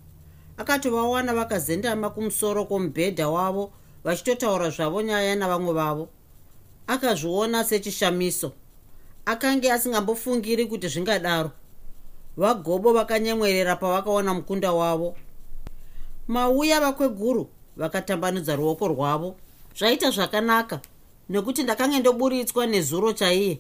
Akatovawana 0.57 1.35
vakazendama 1.35 2.11
kumusoro 2.11 2.65
kwomubhedha 2.65 3.29
wavo 3.29 3.73
vachitotaura 4.05 4.71
zvavo 4.71 5.03
nyaya 5.03 5.37
navamwe 5.37 5.73
vavo. 5.73 6.09
Akazviona 6.87 7.65
sechishamiso. 7.65 8.53
Akange 9.25 9.73
asingambofungiri 9.73 10.67
kuti 10.67 10.89
zvingadaro 10.89 11.51
vagobo 12.41 12.93
vakanyemwerera 12.93 13.77
pavakaona 13.77 14.35
mukunda 14.35 14.73
wavo. 14.73 15.17
Mauya 16.29 16.81
vakweguru 16.81 17.51
vakatambanudza 17.77 18.57
ruoko 18.57 18.89
rwavo. 18.89 19.37
Zvaita 19.79 20.11
zvakanaka 20.11 20.81
nekuti 21.29 21.63
ndakange 21.63 21.99
ndoburitswa 21.99 22.67
nezuro 22.67 23.13
chaiye. 23.13 23.59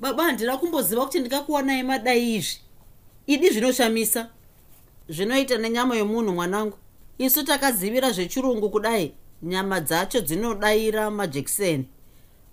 Baba 0.00 0.24
handina 0.24 0.56
kumboziva 0.56 1.04
kuti 1.04 1.18
ndingakuwanai 1.18 1.82
madai 1.82 2.34
izvi. 2.34 2.60
Idi 3.26 3.50
zvinoshamisa? 3.50 4.28
Zvinoita 5.08 5.58
nenyama 5.58 5.96
yomunhu 5.96 6.32
mwanangu. 6.32 6.78
Isu 7.18 7.44
takazivira 7.44 8.10
zvechirungu 8.10 8.70
kudai. 8.70 9.14
Nyama 9.42 9.80
dzacho 9.80 10.20
dzinodayira 10.20 11.10
majekiseni. 11.10 11.88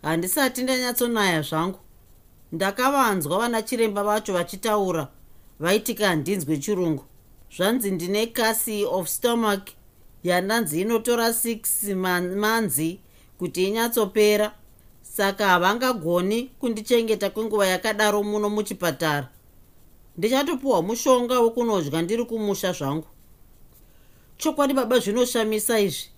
Handisati 0.02 0.64
ndanyatsonaya 0.64 1.42
zvangu. 1.42 1.80
Ndakavanzwa 2.52 3.38
vana 3.38 3.62
chiremba 3.62 4.04
vacho 4.04 4.34
vachitaura 4.34 5.08
vaitika 5.62 6.08
handinzwi 6.08 6.58
chirungu. 6.58 7.04
Zvanzi 7.58 7.92
ndine 7.92 8.28
kasi 8.28 8.86
of 8.86 9.08
stomach 9.08 9.68
yandanzi 10.24 10.82
inotora 10.82 11.30
6 11.30 11.96
manzi 12.36 13.00
kuti 13.38 13.68
inyatsopera. 13.68 14.54
Saka 15.02 15.48
havangagoni 15.48 16.44
kundichengeta 16.60 17.30
kwenguva 17.30 17.68
yakadaro 17.68 18.24
muno 18.24 18.50
muchipatara. 18.50 19.28
Ndichatopiwa 20.18 20.82
mushonga 20.82 21.40
wekunodya 21.40 22.02
ndiri 22.02 22.26
kumusha 22.26 22.72
zvangu. 22.74 23.08
Chokwadi 24.38 24.74
baba 24.74 25.00
zvinoshamisa 25.00 25.80
izvi. 25.80 26.10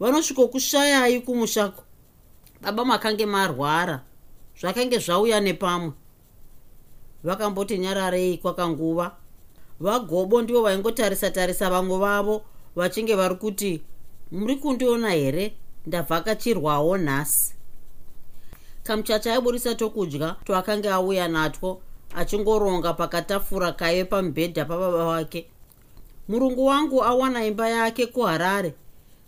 Vanosvikokushayai 0.00 1.20
kumushako 1.20 1.82
baba 2.60 2.84
makange 2.84 3.26
marwara. 3.26 4.02
Zvakange 4.60 4.98
zvauya 4.98 5.40
nepamwe 5.40 5.92
vakamboti 7.24 7.78
nyararei 7.78 8.38
kwakanguva. 8.38 9.16
Vagobo 9.80 10.42
ndivo 10.42 10.62
vaingotarisa 10.62 11.30
tarisa 11.30 11.70
vamwe 11.70 11.98
vavo 11.98 12.42
vachinge 12.76 13.14
vari 13.14 13.34
kuti 13.34 13.82
muri 14.32 14.56
kundiona 14.56 15.10
here? 15.10 15.54
Ndavhakachirwawo 15.86 16.96
nhasi. 16.98 17.54
Kamuchacha 18.82 19.32
aiburisa 19.32 19.74
tokudya 19.74 20.36
toakanga 20.44 20.94
auya 20.94 21.28
natwo 21.28 21.80
achingoronga 22.14 22.92
pakatafura 22.94 23.72
kaive 23.72 24.04
pamubhedha 24.04 24.64
pababa 24.64 25.04
vake 25.04 25.46
murungu 26.28 26.66
wangu 26.66 27.04
awana 27.04 27.44
imba 27.44 27.68
yake 27.68 28.06
kuharare 28.06 28.74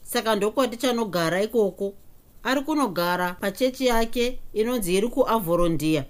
saka 0.03 0.37
ndokwati 0.37 0.77
chanogara 0.77 1.43
ikoko. 1.43 1.95
Ari 2.43 2.61
kunogara 2.63 3.33
pachechi 3.35 3.87
yake 3.87 4.39
inonzi 4.53 4.95
iri 4.97 5.09
kuavorondia 5.09 6.05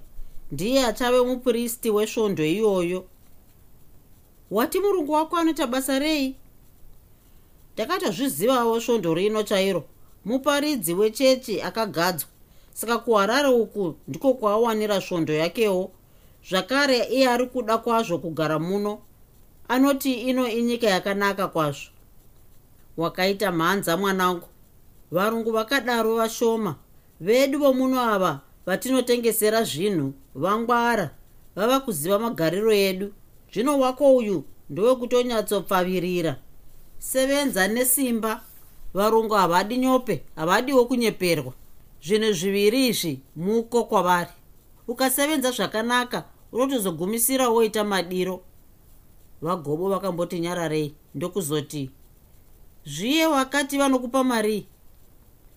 ndiye 0.53 0.87
achave 0.87 1.21
mupuristi 1.21 1.91
wesvondo 1.91 2.45
iyoyo. 2.45 3.05
Wati 4.51 4.81
murungu 4.81 5.13
wako 5.13 5.37
anoita 5.37 5.67
basa 5.67 5.99
rei? 5.99 6.37
Ndakatozvizivawo 7.75 8.81
svondo 8.81 9.15
rino 9.15 9.43
chairo. 9.43 9.85
Muparidzi 10.25 10.95
wechechi 10.95 11.63
akagadzwa. 11.63 12.29
Saka 12.73 12.99
kuharare 12.99 13.49
uku 13.49 13.95
ndiko 14.09 14.35
kwaawanira 14.35 15.01
svondo 15.01 15.33
yakewo. 15.33 15.91
Zvakare 16.49 16.99
iye 16.99 17.29
ari 17.29 17.47
kuda 17.47 17.79
kwazvo 17.79 18.19
kugara 18.19 18.59
muno. 18.59 18.99
Anoti 19.69 20.13
ino 20.15 20.49
inyika 20.49 20.87
yakanaka 20.87 21.49
kwazvo. 21.49 21.91
Wakaita 22.97 23.53
mhanza 23.53 23.97
mwanangu. 23.97 24.49
Varungu 25.11 25.53
vakadaro 25.53 26.15
vashoma. 26.17 26.77
Vedu 27.21 27.59
vomuno 27.59 28.01
ava 28.01 28.41
vatinotengesera 28.67 29.65
zvinhu 29.65 30.13
vangwara 30.35 31.11
vava 31.57 31.81
kuziva 31.81 32.19
magariro 32.19 32.73
edu. 32.73 33.13
Zvino 33.53 33.79
wako 33.79 34.17
uyu 34.17 34.45
ndowekutonyatsopfavirira 34.71 36.37
sevenza 36.99 37.69
nesimba 37.69 38.41
varungu 38.95 39.35
havadi 39.35 39.77
nyope 39.77 40.23
havadiwo 40.37 40.85
kunyeperwa. 40.85 41.53
Zvinhu 42.03 42.33
zviviri 42.33 42.87
izvi 42.87 43.21
muko 43.37 43.85
kwavari. 43.85 44.31
Ukasevenza 44.89 45.51
zvakanaka 45.51 46.25
unotozogumisira 46.53 47.49
woita 47.49 47.85
madiro. 47.85 48.41
Vagobo 49.43 49.89
vakamboti 49.89 50.41
nyararei 50.41 50.95
ndokuzoti 51.15 51.91
zviye 52.85 53.27
wakati 53.27 53.79
vanokupa 53.79 54.25
mari? 54.25 54.67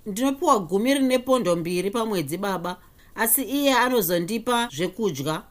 Ndinopiwa 0.06 0.60
gumi 0.60 0.94
rine 0.94 1.20
pondo 1.20 1.56
mbiri 1.56 1.92
pamwedzi 1.92 2.38
baba 2.38 2.78
asi 3.16 3.44
iye 3.44 3.74
anozondipa 3.74 4.70
zvekudya. 4.72 5.44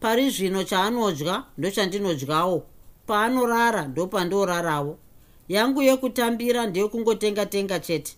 Pari 0.00 0.30
zvino 0.30 0.64
chaanodya 0.64 1.44
ndochandinodyawo 1.58 2.66
paanorara 3.06 3.82
ndopandorarawo 3.88 4.98
yangu 5.48 5.82
yekutambira 5.82 6.66
ndeyokungotenga 6.66 7.46
tenga 7.46 7.80
chete. 7.80 8.16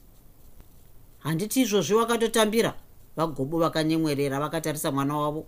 Handiti 1.19 1.63
izvozvi 1.63 1.95
wakatotambira? 1.95 2.75
Vagobo 3.17 3.59
vakanyemwerera 3.59 4.41
vakatarisa 4.41 4.93
mwana 4.93 5.17
wavo. 5.17 5.47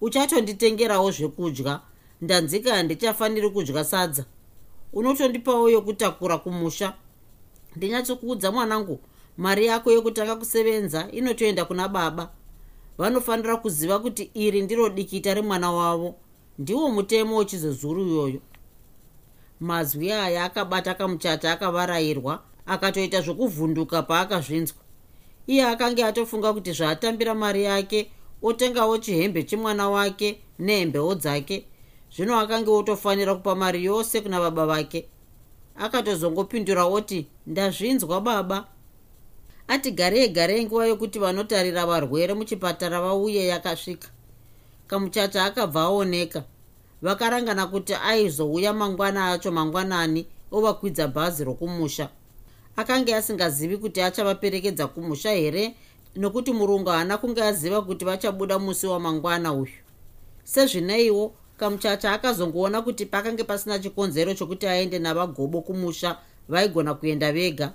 Uchatonditengerawo 0.00 1.10
zvekudya. 1.10 1.80
Ndanzika 2.20 2.74
handichafaniri 2.74 3.50
kudya 3.50 3.84
sadza. 3.84 4.24
Unotondipawo 4.92 5.70
yokutakura 5.70 6.38
kumusha. 6.38 6.92
Ndinyatsokuudza 7.76 8.52
mwanangu 8.52 9.00
mari 9.36 9.66
yako 9.66 9.92
yokutanga 9.92 10.36
kusevenza 10.36 11.08
inotoenda 11.12 11.64
kuna 11.64 11.88
baba 11.88 12.30
vanofanira 12.98 13.56
kuziva 13.56 13.98
kuti 13.98 14.30
iri 14.34 14.62
ndiro 14.62 14.88
dikita 14.88 15.34
remwana 15.34 15.72
wavo 15.72 16.14
ndiwo 16.58 16.90
mutemo 16.90 17.36
wechizozuru 17.36 18.06
iyoyo. 18.06 18.40
Mazwi 19.60 20.12
aya 20.12 20.44
akabata 20.44 20.94
kamuchata 20.94 21.52
akavarayirwa 21.52 22.42
akatoita 22.66 23.20
zvokuvhunduka 23.20 24.02
paakazvinzwa. 24.02 24.82
Iye 25.46 25.64
akanga 25.64 26.06
atofunga 26.06 26.52
kuti 26.52 26.72
zvaatambira 26.72 27.34
mari 27.34 27.64
yake 27.64 28.10
otengawo 28.42 28.98
chihembe 28.98 29.42
chemwana 29.42 29.90
wake 29.90 30.38
nehembewo 30.58 31.14
dzake 31.14 31.64
zvino 32.16 32.38
akange 32.38 32.70
otofanira 32.70 33.34
kupa 33.34 33.54
mari 33.54 33.84
yose 33.84 34.20
kuna 34.20 34.40
baba 34.40 34.66
vake. 34.66 35.08
Akatozongopindura 35.76 36.84
oti 36.84 37.26
ndazvinzwa 37.46 38.20
baba 38.20 38.66
ati 39.68 39.90
garei 39.90 40.28
garei 40.28 40.64
nguva 40.64 40.86
yokuti 40.86 41.18
vanotarira 41.18 41.86
varwere 41.86 42.34
muchipatara 42.34 43.00
vauye 43.00 43.46
yakasvika. 43.46 44.08
Kamuchacha 44.86 45.44
akabva 45.44 45.80
aoneka. 45.80 46.44
Vakarangana 47.02 47.66
kuti 47.66 47.94
aizouya 47.94 48.72
mangwana 48.72 49.30
acho 49.32 49.52
mangwanani 49.52 50.26
ovakwidza 50.52 51.08
bhazi 51.08 51.44
rokumusha. 51.44 52.08
Akanga 52.76 53.16
asingazivi 53.16 53.76
kuti 53.76 54.02
achavaperekedza 54.02 54.86
kumusha 54.86 55.30
here 55.30 55.74
nokuti 56.16 56.52
murungu 56.52 56.90
haana 56.90 57.18
kunge 57.18 57.42
aziva 57.42 57.82
kuti 57.82 58.04
vachabuda 58.04 58.58
musi 58.58 58.86
wamangwana 58.86 59.52
uyu. 59.52 59.72
Sezvineiwo 60.44 61.34
kamuchacha 61.56 62.12
akazongoona 62.12 62.82
kuti 62.82 63.06
pakange 63.06 63.44
pasina 63.44 63.78
chikonzero 63.78 64.34
chokuti 64.34 64.66
aende 64.66 64.98
navagobo 64.98 65.60
kumusha 65.60 66.16
vaigona 66.48 66.94
kuenda 66.94 67.32
vega 67.32 67.72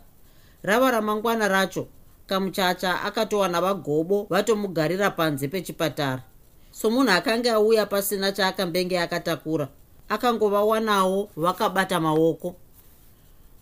rava 0.63 0.91
ramangwana 0.91 1.47
racho 1.47 1.87
kamuchacha 2.27 3.01
akatowana 3.01 3.61
vagobo 3.61 4.27
vatomugarira 4.29 5.11
panze 5.11 5.47
pechipatara. 5.47 6.23
Somunhu 6.71 7.11
akanga 7.11 7.53
auya 7.53 7.85
pasina 7.85 8.31
chaakambenge 8.31 8.99
akatakura 8.99 9.67
akangovawanawo 10.09 11.29
vakabata 11.35 11.99
maoko. 11.99 12.55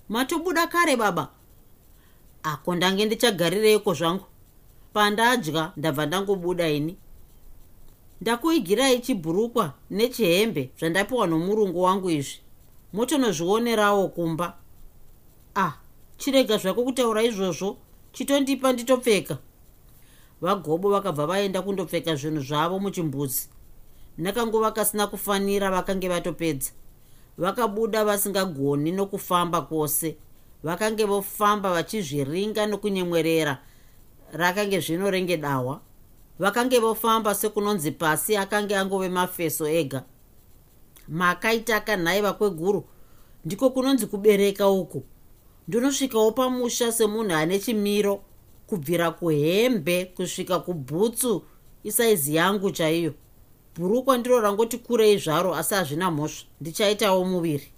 Matobuda 0.10 0.68
kare 0.68 0.96
baba. 0.96 1.30
Ako 2.44 2.76
ndange 2.76 3.06
ndichagarireiko 3.06 3.94
zvangu? 3.94 4.26
Pandadya 4.94 5.72
ndabva 5.78 6.06
ndangobuda 6.06 6.70
ini. 6.70 6.98
Ndakuigirai 8.22 9.00
chibhurukwa 9.00 9.74
nechihembe 9.92 10.70
zvandapiwa 10.80 11.28
nomurungu 11.28 11.82
wangu 11.82 12.10
izvi. 12.10 12.40
Motonozvionerawo 12.94 14.08
kumba. 14.08 14.58
Ah 15.56 15.85
chirega 16.18 16.58
zvako 16.58 16.84
kutaura 16.84 17.24
izvozvo 17.24 17.78
chitondipa 18.14 18.74
nditopfeka. 18.74 19.38
Vagobo 20.42 20.90
vakabva 20.90 21.26
vaenda 21.26 21.62
kundopfeka 21.62 22.16
zvinhu 22.16 22.42
zvavo 22.42 22.80
muchimbuzi. 22.80 23.50
Nakangova 24.18 24.72
kasina 24.72 25.08
kufanira 25.08 25.72
vakange 25.72 26.10
vatopedza. 26.10 26.72
Vakabuda 27.38 28.06
vasingagoni 28.06 28.92
nokufamba 28.92 29.62
kwose. 29.62 30.16
Vakange 30.64 31.06
vofamba 31.06 31.72
vachizviringa 31.72 32.66
nokunyemwerera 32.66 33.58
rakange 34.34 34.80
zvino 34.80 35.12
renge 35.12 35.38
dahwa 35.38 35.82
vakange 36.40 36.80
vofamba 36.80 37.36
sekunonzi 37.36 37.92
pasi 37.92 38.38
akange 38.38 38.76
angove 38.78 39.10
mafeso 39.10 39.68
ega. 39.68 40.04
Makaitaka 41.08 41.98
nhaiva 41.98 42.34
kweguru 42.34 42.84
ndiko 43.46 43.70
kunonzi 43.70 44.08
kubereka 44.08 44.70
uku 44.70 45.04
ndinosvikawo 45.68 46.32
pamusha 46.32 46.92
semunhu 46.92 47.34
ane 47.34 47.60
chimiro 47.60 48.24
kubvira 48.68 49.12
kuhembe 49.12 50.06
kusvika 50.06 50.60
kubhutsu 50.60 51.44
isaizi 51.84 52.36
yangu 52.36 52.72
chaiyo. 52.72 53.14
Bhurukwa 53.76 54.18
ndiro 54.18 54.42
rangoti 54.42 54.78
kurei 54.78 55.18
zvaro 55.18 55.56
asi 55.56 55.74
hazvina 55.74 56.12
mhosva. 56.12 56.46
Ndichaitawo 56.62 57.26
muviri. 57.26 57.72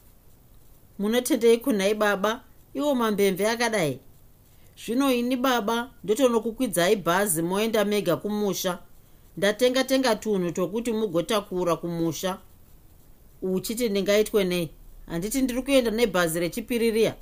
Munotendei 1.00 1.58
kunhai 1.58 1.94
baba? 1.94 2.44
Iwo 2.74 2.96
mambemve 2.96 3.48
akadai. 3.48 4.00
Zvino 4.86 5.14
ini 5.14 5.36
baba 5.36 5.90
ndotonokukwidzai 6.04 6.96
bhazi 6.96 7.42
moenda 7.42 7.86
mega 7.86 8.16
kumusha. 8.16 8.80
Ndatenga 9.38 9.84
tenga 9.84 10.16
tunhu 10.16 10.52
tokuti 10.52 10.92
mugotakura 10.92 11.76
kumusha. 11.76 12.38
Uchiti 13.42 13.90
ndingaitwe 13.90 14.44
nei? 14.44 14.70
Handiti 15.06 15.42
ndiri 15.42 15.62
kuenda 15.62 15.92
nebhazi 15.92 16.40
rechipiri 16.40 16.92
riya 16.92 17.16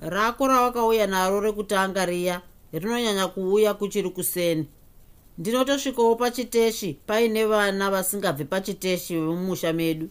rako 0.00 0.48
rawakauya 0.48 1.06
naro 1.06 1.40
rekutanga 1.40 2.06
riya 2.06 2.42
rinonyanya 2.72 3.28
kuuya 3.28 3.74
kuchiri 3.74 4.10
kuseni. 4.10 4.68
Ndinotosvikawo 5.38 6.16
pachiteshi 6.16 6.98
paine 7.06 7.44
vana 7.44 7.90
vasingabvi 7.90 8.44
pachiteshi 8.44 9.14
vemumusha 9.14 9.72
medu. 9.72 10.08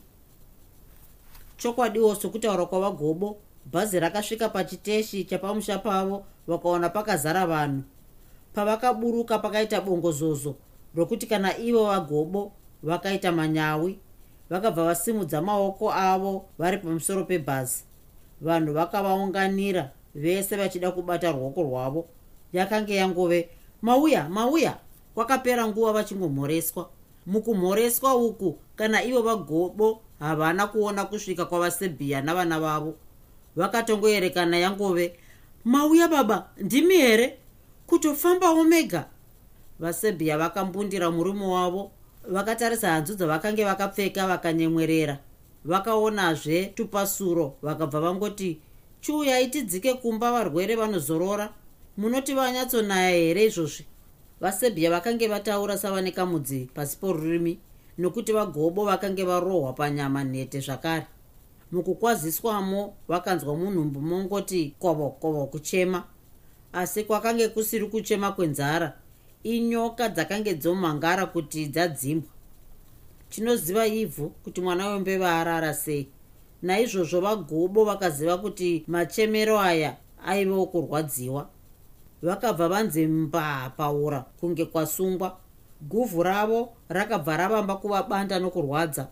Chokwadiwo 1.57 2.15
sokutaura 2.15 2.65
kwavagobo 2.65 3.37
bhazi 3.65 3.99
rakasvika 3.99 4.49
pachiteshi 4.49 5.23
chapamusha 5.23 5.77
pavo 5.77 6.25
vakaona 6.47 6.89
pakazara 6.89 7.47
vanhu. 7.47 7.83
Pavakaburuka 8.53 9.39
pakaita 9.39 9.81
bongozozo 9.81 10.55
rokuti 10.95 11.27
kana 11.27 11.57
ivo 11.57 11.85
vagobo 11.85 12.51
vakaita 12.83 13.31
manyawi 13.31 13.99
vakabva 14.49 14.83
vasimudza 14.83 15.41
maoko 15.41 15.91
avo 15.91 16.45
vari 16.57 16.77
pamusoro 16.77 17.23
pebhazi 17.23 17.83
vanhu 18.41 18.73
vakavaunganira 18.73 19.91
vese 20.15 20.55
vachida 20.55 20.91
kubata 20.91 21.31
ruoko 21.31 21.63
rwavo. 21.63 22.05
Yakanga 22.53 22.93
yangove 22.93 23.49
mauya 23.81 24.29
mauya! 24.29 24.77
Kwakapera 25.15 25.67
nguva 25.67 25.93
vachingomhoreswa. 25.93 26.89
Mukumhoreswa 27.25 28.15
uku 28.15 28.57
kana 28.75 29.03
ivo 29.03 29.21
vagobo 29.21 30.01
havana 30.19 30.67
kuona 30.67 31.05
kusvika 31.05 31.45
kwavasebhiya 31.45 32.21
navana 32.21 32.59
vavo. 32.59 32.95
Vakatongoerekana 33.55 34.57
yangove 34.57 35.19
mauya 35.65 36.07
baba 36.07 36.49
ndimi 36.57 36.97
here? 36.97 37.37
Kutofambawo 37.87 38.63
mega 38.63 39.05
vasebhiya 39.79 40.37
vakambundira 40.37 41.11
murume 41.11 41.45
wavo 41.45 41.91
vakatarisa 42.27 42.89
hanzu 42.89 43.15
dzavakange 43.15 43.65
vakapfeka 43.65 44.27
vakanyemwerera 44.27 45.17
vakaonazve 45.65 46.65
tupasuro 46.65 47.55
vakabva 47.61 47.99
vangoti 47.99 48.59
chiuyai 49.01 49.47
tidzike 49.47 49.93
kumba 49.93 50.31
varwere 50.31 50.75
vanozorora. 50.75 51.49
Munoti 51.97 52.33
vanyatsonaya 52.33 53.09
here 53.09 53.45
izvozvi? 53.45 53.85
Vasebhiya 54.41 54.91
vakange 54.91 55.27
vataura 55.27 55.77
savane 55.77 56.11
kamudzi 56.11 56.69
pasi 56.73 56.97
porurimi 56.97 57.59
nokuti 57.97 58.33
vagobo 58.33 58.85
vakange 58.85 59.23
varohwa 59.23 59.73
panyama 59.73 60.23
nhete 60.23 60.59
zvakare. 60.59 61.07
Mukukwaziswamo 61.71 62.93
vakanzwa 63.07 63.55
munhumbu 63.57 64.01
mongoti 64.01 64.75
kovo 64.79 65.09
kovo 65.09 65.45
kuchema. 65.45 66.03
Asi 66.73 67.03
kwakange 67.03 67.47
kusiri 67.47 67.87
kuchema 67.87 68.31
kwenzara 68.31 68.97
inyoka 69.43 70.09
dzakange 70.09 70.53
dzomhangara 70.53 71.25
kuti 71.25 71.67
dzadzimbwa 71.67 72.34
tinoziva 73.29 73.87
ivhu 73.87 74.29
kuti 74.29 74.61
mwana 74.61 74.87
wembeva 74.87 75.39
arara 75.39 75.73
sei. 75.73 76.09
Naizvozvo 76.61 77.21
vagobo 77.21 77.85
vakaziva 77.85 78.37
kuti 78.37 78.83
machemero 78.87 79.59
aya 79.59 79.97
aivewo 80.25 80.65
kurwadziwa 80.65 81.49
vakabva 82.21 82.67
vanze 82.67 83.07
mbaa 83.07 83.69
paura 83.69 84.25
kunge 84.39 84.65
kwasungwa. 84.65 85.37
Guvhu 85.81 86.23
ravo 86.23 86.69
rakabva 86.89 87.37
ravamba 87.37 87.75
kuvabanda 87.75 88.39
nokurwadza. 88.39 89.07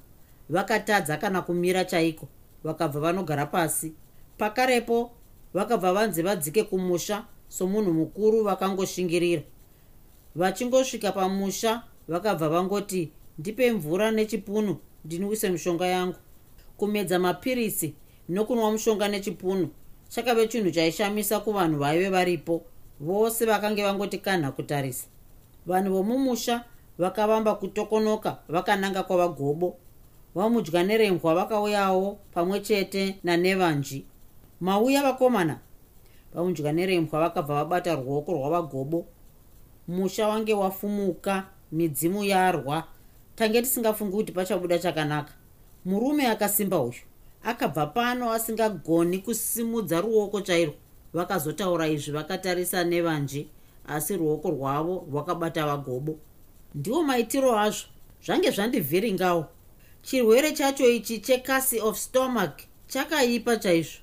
Vakatadza 0.49 1.17
kana 1.17 1.41
kumira 1.41 1.85
chaiko. 1.85 2.27
Vakabva 2.63 2.99
vanogara 2.99 3.45
pasi. 3.45 3.93
Pakarepo 4.37 5.11
vakabva 5.53 5.93
vanzi 5.93 6.21
vadzike 6.21 6.63
kumusha 6.63 7.25
somunhu 7.47 7.93
mukuru 7.93 8.43
vakangoshingirira 8.43 9.41
vachingosvika 10.35 11.11
pamusha 11.11 11.83
vakabva 12.07 12.49
vangoti 12.49 13.11
ndipe 13.37 13.71
mvura 13.71 14.11
nechipunu 14.11 14.77
ndinwise 15.05 15.49
mishonga 15.49 15.87
yangu. 15.87 16.15
Kumedza 16.77 17.19
mapirisi 17.19 17.93
nokunwa 18.29 18.71
mushonga 18.71 19.07
nechipunu. 19.07 19.69
Chakave 20.09 20.47
chinhu 20.47 20.71
chaishamisa 20.71 21.39
kuvanhu 21.39 21.79
vaive 21.79 22.09
varipo. 22.09 22.61
Vose 22.99 23.45
vakange 23.45 23.83
vangoti 23.83 24.17
kanha 24.17 24.51
kutarisa. 24.51 25.07
Vanhu 25.65 25.93
vomumusha 25.93 26.63
vakavamba 26.97 27.55
kutokonoka 27.55 28.37
vakananga 28.49 29.03
kwavagobo 29.03 29.77
vamudya 30.35 30.83
nerembwa 30.83 31.35
vakauyawo 31.35 32.17
pamwe 32.33 32.59
chete 32.59 33.15
nanevanji. 33.23 34.05
Mauya 34.61 35.03
vakomana 35.03 35.59
vamudya 36.33 36.71
nerembwa 36.73 37.19
vakabva 37.19 37.55
vabata 37.55 37.95
ruoko 37.95 38.33
rwavagobo 38.33 39.05
musha 39.87 40.27
wange 40.27 40.53
wafumuka 40.53 41.45
midzimu 41.71 42.23
yarwa 42.23 42.83
tange 43.35 43.61
tisingafungi 43.61 44.11
kuti 44.11 44.31
pachabuda 44.31 44.79
chakanaka. 44.79 45.33
Murume 45.85 46.27
akasimba 46.27 46.79
uyu 46.79 47.01
akabva 47.43 47.85
pano 47.87 48.31
asingagoni 48.33 49.19
kusimudza 49.19 50.01
ruoko 50.01 50.41
chairwo 50.41 50.75
vakazotaura 51.13 51.87
izvi 51.87 52.11
vakatarisa 52.11 52.83
nevanji 52.83 53.47
asi 53.87 54.17
ruoko 54.17 54.49
rwavo 54.49 55.07
rwakabata 55.11 55.65
vagobo. 55.65 56.19
Ndiwo 56.75 57.03
maitiro 57.03 57.59
azvo. 57.59 57.87
Zvange 58.25 58.51
zvandivhiringawo 58.51 59.45
chirwere 60.01 60.51
chacho 60.51 60.89
ichi 60.89 61.19
checasi 61.19 61.79
of 61.79 61.97
stomach 61.97 62.61
chakaipa 62.87 63.57
chaizvo. 63.57 63.99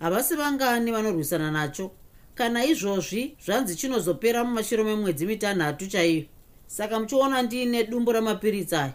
Havasi 0.00 0.36
vangani 0.36 0.92
vanorwisana 0.92 1.50
nacho. 1.50 1.90
Kana 2.34 2.64
izvozvi 2.64 3.36
zvanzi 3.44 3.76
chinozopera 3.76 4.44
mumashure 4.44 4.84
memwedzi 4.84 5.26
mitanhatu 5.26 5.86
chaiyo 5.86 6.24
saka 6.70 7.00
muchiona 7.00 7.42
ndiine 7.42 7.84
dumbu 7.84 8.12
ramapiritsi 8.12 8.74
aya. 8.76 8.94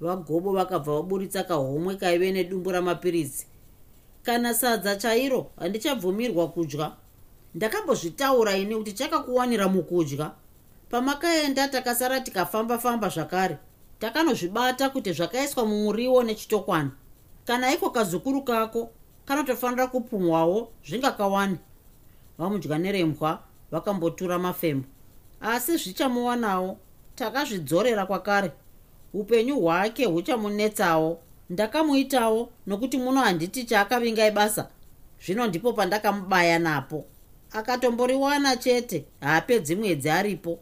Vagobo 0.00 0.52
vakabva 0.52 0.92
vaburitsa 0.92 1.42
kahomwe 1.44 1.96
kaive 1.96 2.32
nedumbu 2.32 2.72
ramapiritsi. 2.72 3.46
Kana 4.22 4.54
sadza 4.54 4.96
chairo 4.96 5.50
handichabvumirwa 5.56 6.48
kudya. 6.48 6.92
Ndakambozvitaura 7.54 8.56
ini 8.56 8.76
kuti 8.76 8.92
chakakuwanira 8.92 9.68
mukudya. 9.68 10.30
Pamakaenda 10.90 11.68
takasara 11.68 12.20
tikafamba-famba 12.20 13.08
zvakare. 13.08 13.58
Takanozvibata 13.98 14.90
kuti 14.90 15.12
zvakaiswa 15.12 15.66
mumuriwo 15.66 16.22
nechitokwana 16.22 16.90
kana 17.44 17.74
iko 17.74 17.90
kazukuru 17.90 18.42
kako 18.42 18.90
kanotofanira 19.24 19.86
kupumwawo 19.86 20.72
zvingakawani. 20.88 21.58
Vamudya 22.38 22.78
nerembwa 22.78 23.42
vakambotura 23.70 24.38
mafembo. 24.38 24.86
Asi 25.40 25.76
zvichamuwanawo 25.76 26.78
takazvidzorera 27.22 28.06
kwakare. 28.06 28.52
Upenyu 29.14 29.60
hwake 29.60 30.04
huchamunetsawo. 30.04 31.18
Ndakamuitawo 31.50 32.48
nokuti 32.66 32.98
muno 32.98 33.20
handiti 33.20 33.64
chaakavingai 33.64 34.30
basa 34.30 34.68
zvino 35.24 35.46
ndipo 35.46 35.72
pandakamubaya 35.72 36.58
napo. 36.58 37.04
Akatomboriwana 37.52 38.56
chete 38.56 39.04
haapedzi 39.20 39.76
mwedzi 39.76 40.10
aripo. 40.10 40.58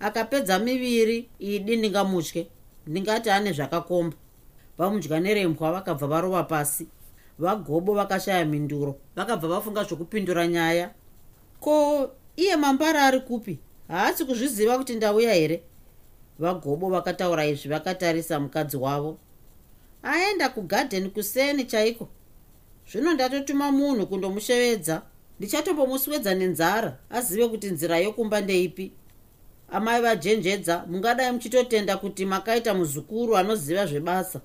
Akapedza 0.00 0.58
miviri 0.58 1.28
idi 1.38 1.76
ndingamutye. 1.76 2.46
Ndingati 2.86 3.30
ane 3.30 3.52
zvakakomba. 3.52 4.16
Vamudya 4.78 5.20
nerembwa 5.20 5.72
vakabva 5.72 6.06
varova 6.06 6.42
pasi. 6.42 6.86
Vagobo 7.38 7.94
vakashaya 7.94 8.44
minduro 8.44 8.96
vakabva 9.16 9.48
vafunga 9.48 9.84
zvokupindura 9.84 10.46
nyaya. 10.46 10.90
Ko 11.60 12.10
iye 12.36 12.56
mambara 12.56 13.02
ari 13.02 13.20
kupi? 13.20 13.58
Haasi 13.88 14.24
kuzviziva 14.24 14.78
kuti 14.78 14.94
ndauya 14.94 15.34
here 15.34 15.62
vagobo 16.38 16.88
vakataura 16.90 17.46
izvi 17.46 17.68
vakatarisa 17.68 18.40
mukadzi 18.40 18.76
wavo. 18.76 19.18
Aenda 20.02 20.48
kugadheni 20.48 21.08
kuseni 21.08 21.64
chaiko? 21.64 22.08
Zvino 22.90 23.14
ndatotuma 23.14 23.72
munhu 23.72 24.06
kundomushevedza. 24.06 25.02
Ndichatombomuswedza 25.38 26.34
nenzara 26.34 26.98
azive 27.10 27.48
kuti 27.48 27.70
nzira 27.70 27.98
yokumba 27.98 28.40
ndeipi. 28.40 28.92
Amai 29.70 30.02
vajenjedza 30.02 30.84
mungadai 30.86 31.32
muchitotenda 31.32 31.96
kuti 31.96 32.26
makaita 32.26 32.74
muzukuru 32.74 33.36
anoziva 33.36 33.86
zvebasa. 33.86 34.40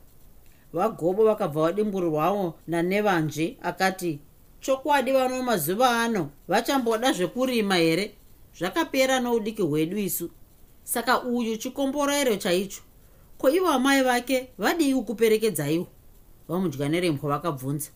Vagobo 0.73 1.25
vakabva 1.25 1.61
vadimburirwawo 1.61 2.53
nanevanji 2.67 3.57
akati 3.61 4.19
chokwadi 4.61 5.11
vano 5.11 5.43
mazuva 5.43 6.03
ano 6.03 6.29
vachamboda 6.47 7.13
zvekurima 7.13 7.75
here? 7.75 8.15
Zvakapera 8.59 9.19
noudiki 9.19 9.61
hwedu 9.61 9.97
isu 9.97 10.29
saka 10.89 11.23
uyu 11.23 11.57
chikomborero 11.57 12.35
chaicho 12.35 12.81
ko 13.37 13.49
ivo 13.49 13.67
amai 13.67 14.03
vake 14.03 14.49
vadii 14.57 14.93
kuperekedzaiwo 14.93 15.87
vamudya 16.47 16.89
nerembwa 16.89 17.29
vakabvunza. 17.29 17.89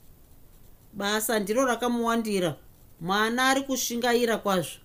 Basa 0.94 1.40
ndiro 1.40 1.66
rakamuwandira. 1.66 2.56
Mwana 3.02 3.50
ari 3.50 3.62
kushingaira 3.62 4.38
kwazvo. 4.38 4.80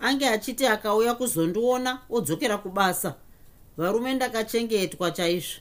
Ange 0.00 0.28
achiti 0.28 0.66
akauya 0.66 1.14
kuzondiona 1.14 2.00
odzokera 2.10 2.58
kubasa. 2.58 3.14
Varume 3.76 4.14
ndakachengetwa 4.14 5.10
chaizvo. 5.10 5.60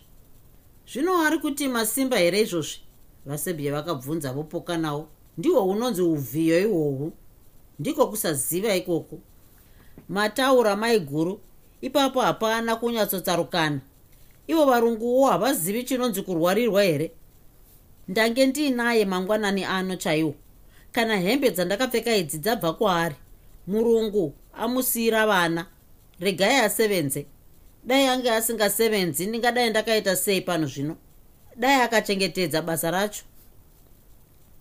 Zvino 0.93 1.21
ari 1.25 1.39
kuti 1.39 1.67
masimba 1.67 2.17
here 2.17 2.41
izvozvi? 2.41 2.79
Vasebhiya 3.25 3.73
vakabvunza 3.73 4.33
vopoka 4.33 4.77
nawo 4.77 5.07
ndihwo 5.37 5.63
unonzi 5.63 6.01
uvhiyo 6.01 6.59
ihwohwu. 6.61 7.13
Ndiko 7.79 8.07
kusaziva 8.07 8.75
ikoko. 8.75 9.19
Mataura 10.09 10.75
maiguru 10.75 11.41
ipapo 11.81 12.21
hapana 12.21 12.75
kunyatsotsarukana 12.75 13.79
ivo 14.47 14.65
varunguwo 14.65 15.29
havazivi 15.29 15.83
chinonzi 15.83 16.21
kurwarirwa 16.21 16.83
here? 16.83 17.11
Ndange 18.07 18.45
ndiinaye 18.45 19.05
mangwanani 19.05 19.63
ano 19.63 19.95
chaiwo. 19.95 20.35
Kana 20.91 21.17
hembe 21.17 21.51
dzandakapfeka 21.51 22.15
idzi 22.15 22.37
dzabva 22.37 22.73
kwaari 22.73 23.15
murungu 23.67 24.33
amusiyira 24.53 25.27
vana. 25.27 25.65
Regai 26.19 26.55
asevenze. 26.55 27.25
Dai 27.83 28.07
ange 28.07 28.31
asingasevenzi 28.31 29.25
ndingadai 29.25 29.69
ndakaita 29.69 30.15
sei 30.15 30.41
pano 30.41 30.67
zvino? 30.67 30.97
Dai 31.55 31.81
akachengetedza 31.81 32.61
basa 32.61 32.91
racho. 32.91 33.23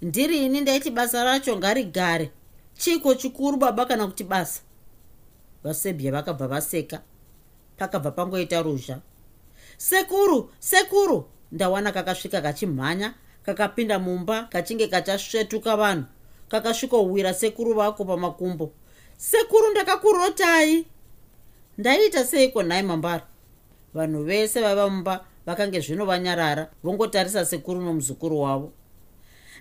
Ndirini 0.02 0.61
ndaiti 0.61 0.90
basa 0.90 1.24
racho 1.24 1.57
ngarigare. 1.57 2.31
Chiko 2.74 3.14
chikuru 3.14 3.57
baba 3.57 3.87
kana 3.87 4.07
kuti 4.07 4.24
basa 4.24 4.61
vasebya 5.64 6.12
vakabva 6.12 6.49
vaseka 6.49 7.03
pakabva 7.77 8.11
pangoita 8.11 8.62
ruzha. 8.62 9.01
Sekuru 9.77 10.51
sekuru! 10.59 11.25
Ndawana 11.53 11.92
kakasvika 11.92 12.40
kachimhanya 12.40 13.14
kakapinda 13.42 13.99
mumba 13.99 14.42
kachinge 14.42 14.87
kachasvetuka 14.87 15.77
vanhu 15.77 16.05
kakasvikowira 16.49 17.35
sekuru 17.35 17.75
vako 17.75 18.05
pamakumbo. 18.05 18.73
Sekuru 19.16 19.71
ndakakurotai! 19.71 20.87
Ndaiita 21.79 22.25
seiko 22.25 22.62
nhai 22.62 22.83
mambara 22.83 23.27
vanhu 23.94 24.25
vese 24.25 24.61
vaiva 24.61 24.90
mumba 24.90 25.25
vakange 25.47 25.81
zvino 25.81 26.07
vanyarara 26.07 26.71
vongotarisa 26.83 27.44
sekuru 27.44 27.81
nomuzukuru 27.81 28.40
wavo. 28.40 28.73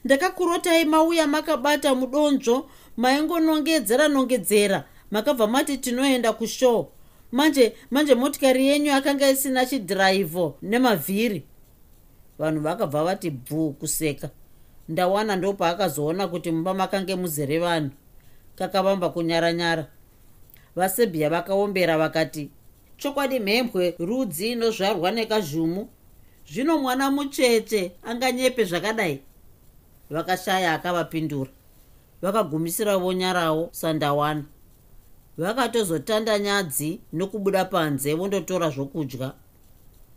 Ndakakurotai 0.05 0.85
mauya 0.85 1.27
makabata 1.27 1.95
mudonzvo 1.95 2.69
maingonongedzera 2.97 4.07
nongedzera 4.07 4.83
makabva 5.11 5.47
mati 5.47 5.77
tinoenda 5.77 6.33
kushow. 6.33 6.87
Manje 7.31 7.75
manje 7.91 8.15
motikari 8.15 8.67
yenyu 8.67 8.85
yakanga 8.85 9.29
isina 9.29 9.65
chidhiraivho 9.65 10.57
nemavhiri. 10.61 11.43
Vanhu 12.39 12.61
vakabva 12.61 13.03
vati 13.03 13.31
bvuu 13.31 13.71
kuseka. 13.71 14.29
Ndawana 14.89 15.35
ndopaakazoona 15.35 16.27
kuti 16.27 16.51
mumba 16.51 16.73
makange 16.73 17.15
muzere 17.15 17.59
vanhu. 17.59 17.91
Kakavamba 18.55 19.09
kunyaranyara. 19.09 19.87
Vasebhiya 20.75 21.29
vakaombera 21.29 21.97
vakati 21.97 22.49
chokwadi 22.97 23.39
mhembwe 23.39 23.95
rudzi 23.99 24.51
inozvarwa 24.51 25.11
nekazhumu 25.11 25.89
zvino 26.51 26.77
mwana 26.77 27.11
mucheche 27.11 27.91
anganyepe 28.03 28.63
zvakadai. 28.63 29.21
Vakashaya 30.09 30.73
akavapindura. 30.73 31.51
Vakagumisira 32.21 32.97
vonyarawo 32.97 33.69
sandawana 33.71 34.43
vakatozotanda 35.37 36.39
nyadzi 36.39 36.99
nokubuda 37.13 37.65
panze 37.65 38.13
vondotora 38.13 38.69
zvokudya. 38.69 39.33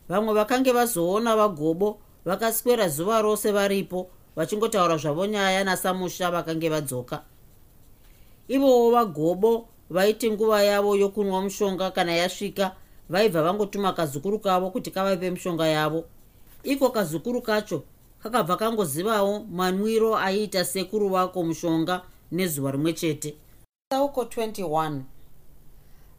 Vamwe 0.08 0.34
vakange 0.34 0.72
vazoona 0.72 1.36
vagobo 1.36 1.98
vakaswera 2.24 2.88
zuva 2.88 3.22
rose 3.22 3.52
varipo 3.52 4.10
vachingotaura 4.36 4.96
zvavo 4.96 5.26
nyaya 5.26 5.64
nasamusha 5.64 6.30
vakange 6.30 6.68
vadzoka. 6.68 7.22
Ivowo 8.48 8.90
vagobo 8.90 9.68
vaiti 9.90 10.30
nguva 10.30 10.62
yavo 10.62 10.96
yokunwa 10.96 11.42
mushonga 11.42 11.90
kana 11.90 12.12
yasvika 12.12 12.76
vaibva 13.08 13.42
vangotuma 13.42 13.92
kazukuru 13.92 14.38
kavo 14.38 14.70
kuti 14.70 14.90
kavape 14.90 15.30
mushonga 15.30 15.66
yavo. 15.66 16.04
Iko 16.64 16.90
kazukuru 16.90 17.42
kacho 17.42 17.82
kakabva 18.22 18.56
kangozivawo 18.56 19.46
manwiro 19.50 20.16
aiita 20.16 20.64
sekuru 20.64 21.08
vako 21.08 21.42
mushonga 21.42 22.02
nezuva 22.32 22.70
rimwe 22.70 22.92
chete 22.92 23.34
sauko 23.92 24.22
21 24.22 25.00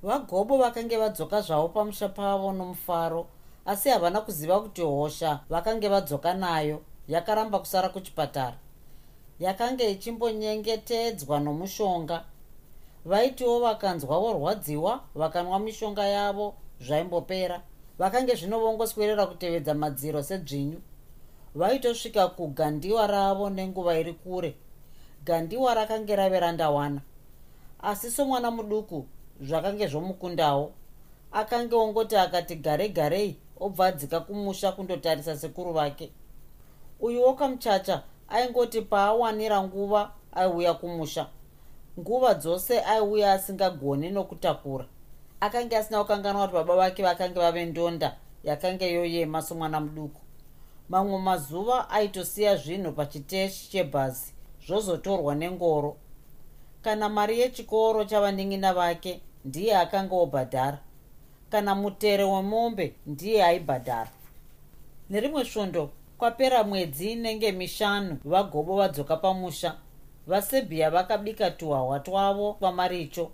vagobo 0.04 0.58
vakange 0.58 0.98
vadzoka 0.98 1.42
zvavo 1.42 1.68
pamusha 1.70 2.10
pavo 2.10 2.52
nomufaro 2.52 3.28
asi 3.66 3.90
havana 3.90 4.22
kuziva 4.22 4.60
kuti 4.60 4.82
hosha 4.82 5.40
vakange 5.50 5.88
vadzoka 5.90 6.34
nayo 6.34 6.82
yakaramba 7.08 7.60
kusara 7.60 7.90
kuchipatara. 7.90 8.58
Yakanga 9.40 9.84
ichimbonyengetedzwa 9.84 11.40
nomushonga. 11.40 12.24
Vaitiwo 13.06 13.60
vakanzwa 13.60 14.20
vorwadziwa 14.20 15.04
vakanwa 15.16 15.60
mishonga 15.60 16.06
yavo 16.06 16.54
zvaimbopera. 16.82 17.62
Vakange 18.00 18.36
zvino 18.36 18.60
vongoswerera 18.60 19.26
kutevedza 19.26 19.74
madziro 19.74 20.24
sedzvinyu. 20.24 20.82
Vaitosvika 21.56 22.28
kugandiwa 22.28 23.08
ravo 23.08 23.50
nenguva 23.50 24.00
iri 24.00 24.14
kure. 24.14 24.56
Gandiwa 25.26 25.74
rakange 25.74 26.16
rave 26.16 26.40
randawana 26.40 27.02
asi 27.82 28.12
somwana 28.12 28.52
muduku 28.52 29.06
zvakange 29.42 29.88
zvomukundawo. 29.88 30.72
Akange 31.32 31.76
ongoti 31.76 32.16
akati 32.16 32.56
gare 32.56 32.90
garei 32.90 33.38
obva 33.60 33.86
adzika 33.86 34.20
kumusha 34.20 34.72
kundotarisa 34.72 35.38
sekuru 35.38 35.74
vake. 35.74 36.12
Uyuwo 37.00 37.34
kamuchacha 37.34 38.04
aingoti 38.30 38.82
paawanira 38.82 39.64
nguva 39.64 40.12
aiuya 40.32 40.74
kumusha. 40.74 41.28
Nguva 42.00 42.34
dzose 42.34 42.82
aiuya 42.82 43.34
asingagoni 43.34 44.10
nokutakura. 44.10 44.86
Akanga 45.40 45.80
asina 45.80 46.02
kukanganwa 46.02 46.48
kuti 46.48 46.54
baba 46.54 46.76
vake 46.76 47.04
vakange 47.04 47.40
vave 47.40 47.66
ndonda 47.66 48.18
yakanga 48.44 48.86
yoyema 48.86 49.42
somwana 49.42 49.80
muduku. 49.80 50.22
Mamwe 50.90 51.20
mazuva 51.20 51.90
aitosiya 51.90 52.56
zvinhu 52.56 52.92
pachiteshi 52.92 53.70
chebhazi 53.70 54.34
zvozotorwa 54.68 55.36
nengoro 55.36 55.98
kana 56.82 57.10
mari 57.10 57.40
yechikoro 57.40 58.04
chavanin'ina 58.06 58.74
vake 58.74 59.22
ndiye 59.46 59.78
akanga 59.78 60.16
obhadhara 60.16 60.80
kana 61.50 61.76
mutere 61.76 62.24
wemombe 62.24 62.96
ndiye 63.06 63.44
aibhadhara. 63.46 64.10
Nerimwe 65.10 65.46
svondo 65.46 65.90
kwapera 66.18 66.64
mwedzi 66.64 67.12
inenge 67.12 67.52
mishanu 67.52 68.18
vagobo 68.26 68.76
vadzoka 68.76 69.18
pamusha. 69.18 69.76
Vasebhiya 70.28 70.90
vakabika 70.92 71.52
tuhahwa 71.52 72.00
twavo 72.00 72.54
kwamaricho 72.54 73.32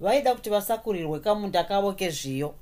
vaida 0.00 0.34
kuti 0.34 0.50
vasakurirwe 0.50 1.20
kamunda 1.20 1.64
kavo 1.64 1.92
kezviyo. 1.92 2.54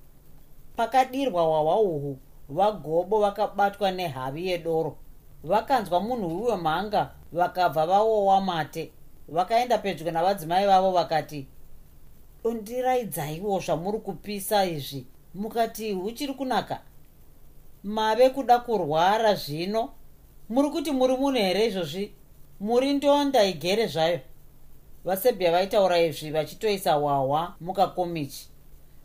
Pakadirwa 0.77 1.43
hwahwa 1.43 1.81
uhu 1.81 2.19
vagobo 2.49 3.21
vakabatwa 3.21 3.91
nehavi 3.91 4.49
yedoro. 4.49 4.97
Vakanzwa 5.45 6.01
munhu 6.01 6.43
wiwe 6.43 6.57
mhanga 6.57 7.11
vakabva 7.33 7.87
vaowa 7.87 8.41
mate 8.41 8.93
vakaenda 9.31 9.79
pedyo 9.79 10.11
navadzimai 10.11 10.67
vavo 10.67 10.91
vakati 10.91 11.47
undiraidzaiwo 12.45 13.61
zvamuri 13.61 13.99
kupisa 13.99 14.65
izvi. 14.65 15.07
Mukati 15.35 15.93
huchiri 15.93 16.35
kunaka? 16.35 16.81
Mave 17.85 18.31
kuda 18.31 18.59
kurwara 18.59 19.35
zvino. 19.35 19.91
Muri 20.49 20.71
kuti 20.71 20.91
muri 20.91 21.17
munhu 21.17 21.39
here 21.39 21.67
izvozvi? 21.67 22.13
Muri 22.61 22.93
ndonda 22.93 23.45
igere 23.45 23.87
zvayo. 23.87 24.21
Vasebhia 25.05 25.53
vaitaura 25.53 25.99
izvi 26.01 26.31
vachitoisa 26.31 26.93
hwahwa 26.93 27.55
mukakomichi. 27.61 28.49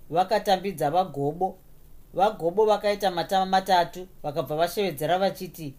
Vakatambidza 0.09 0.91
vagobo. 0.91 1.57
Vagobo 2.13 2.65
vakaita 2.65 3.11
matama 3.11 3.45
matatu 3.45 4.07
vakabva 4.23 4.55
vashevedzera 4.55 5.19
vachiti 5.19 5.75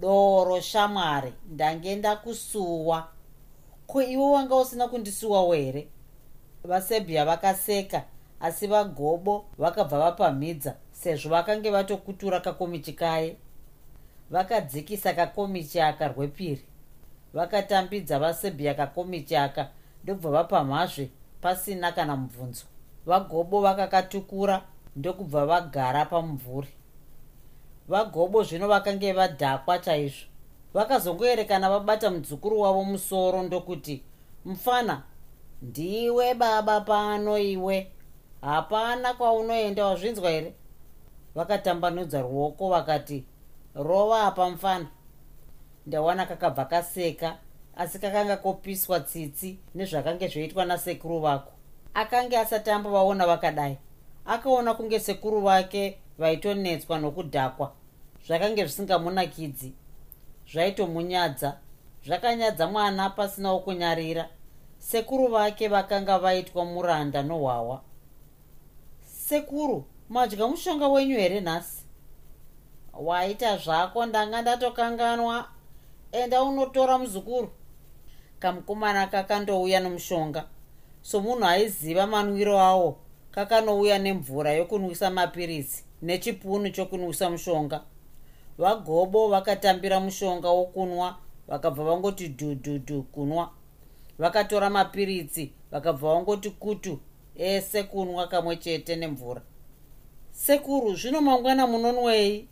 doro 0.00 0.60
shamwari 0.60 1.32
ndange 1.50 1.96
ndakusuwa 1.96 3.08
ko 3.86 4.02
iwe 4.02 4.30
wanga 4.30 4.56
usina 4.56 4.88
kundisuwawo 4.88 5.54
here 5.54 5.88
vasebhia 6.64 7.24
vakaseka 7.24 8.04
asi 8.40 8.66
vagobo 8.66 9.44
vakabva 9.58 9.98
vapamhidza 9.98 10.74
sezvo 10.92 11.28
vakange 11.30 11.70
vatokutura 11.70 12.40
kakomichi 12.40 12.92
kaye. 12.92 13.36
Vakadzikisa 14.30 15.12
kakomichi 15.12 15.80
aka 15.80 16.08
rwepiri. 16.08 16.64
Vakatambidza 17.34 18.18
vasebhia 18.18 18.74
kakomichi 18.74 19.36
aka 19.36 19.68
ndobva 20.02 20.30
vapamhazve 20.30 21.10
pasina 21.40 21.92
kana 21.92 22.16
mubvunzo. 22.16 22.64
Vagobo 23.06 23.60
vakakatukura 23.60 24.62
ndokubva 24.96 25.46
vagara 25.46 26.04
pamumvuri. 26.04 26.68
Vagobo 27.88 28.42
zvino 28.42 28.68
vakange 28.68 29.12
vadhakwa 29.12 29.78
chaizvo 29.78 30.26
vakazongoerekana 30.74 31.70
vabata 31.70 32.10
mudzukuru 32.10 32.60
wavo 32.60 32.84
musoro 32.84 33.42
ndokuti 33.42 34.02
mufana 34.44 35.02
ndiwe 35.62 36.34
baba 36.34 36.80
pano 36.80 37.38
iwe. 37.38 37.90
Hapana 38.40 39.14
kwaunoenda 39.14 39.86
wazvinzwa 39.86 40.30
here? 40.30 40.54
Vakatambanudza 41.34 42.20
ruoko 42.22 42.68
vakati 42.68 43.24
rova 43.74 44.22
apa 44.22 44.50
mufana. 44.50 44.86
Ndawana 45.86 46.26
kakabva 46.26 46.64
kaseka 46.64 47.38
asi 47.76 47.98
kakanga 47.98 48.36
kopiswa 48.36 49.00
tsitsi 49.00 49.58
nezvakange 49.74 50.28
zvoitwa 50.28 50.64
nasekuru 50.64 51.20
vako. 51.20 51.52
Akange 51.94 52.38
asati 52.38 52.70
ambovaona 52.70 53.26
vakadai 53.26 53.78
akaona 54.24 54.74
kunge 54.74 55.00
sekuru 55.00 55.40
vake 55.40 55.98
vaitonetswa 56.18 56.98
nokudhakwa 56.98 57.72
zvakange 58.26 58.64
zvisingamunakidzi 58.64 59.72
zvaitomunyadza. 60.52 61.58
Zvakanyadza 62.06 62.66
mwana 62.66 63.10
pasinawo 63.10 63.58
kunyarira 63.60 64.28
sekuru 64.78 65.28
vake 65.28 65.68
vakanga 65.68 66.18
vaitwa 66.18 66.64
muranda 66.64 67.22
nohwawa. 67.22 67.82
Sekuru 69.02 69.84
madya 70.08 70.46
mushonga 70.46 70.88
wenyu 70.88 71.16
here 71.16 71.40
nhasi? 71.40 71.84
Waita 72.92 73.56
zvako 73.56 74.06
ndanga 74.06 74.42
ndatokanganwa. 74.42 75.48
Enda 76.12 76.42
unotora 76.42 76.98
muzukuru. 76.98 77.50
Kamukomana 78.38 79.06
kakandouya 79.06 79.80
nomushonga. 79.80 80.44
Somunhu 81.02 81.44
aiziva 81.44 82.06
manwiro 82.06 82.60
awo 82.60 82.98
kakanouya 83.30 83.98
nemvura 83.98 84.52
yokunwisa 84.52 85.10
mapirisi 85.10 85.84
nechipunu 86.02 86.70
chokunwisa 86.70 87.30
mushonga 87.30 87.80
vagobo 88.58 89.28
vakatambira 89.28 90.00
mushonga 90.00 90.50
wokunwa 90.50 91.18
vakabva 91.48 91.84
vangoti 91.84 92.28
dhudhudhu 92.28 93.02
kunwa. 93.02 93.50
Vakatora 94.18 94.70
mapiritsi 94.70 95.52
vakabva 95.70 96.14
vangoti 96.14 96.50
kutu 96.50 96.98
ese 97.36 97.82
kunwa 97.82 98.28
kamwe 98.28 98.56
chete 98.56 98.96
nemvura. 98.96 99.42
Sekuru 100.30 100.94
zvino 100.94 101.20
mangwana 101.20 101.66
munonwei? 101.66 102.48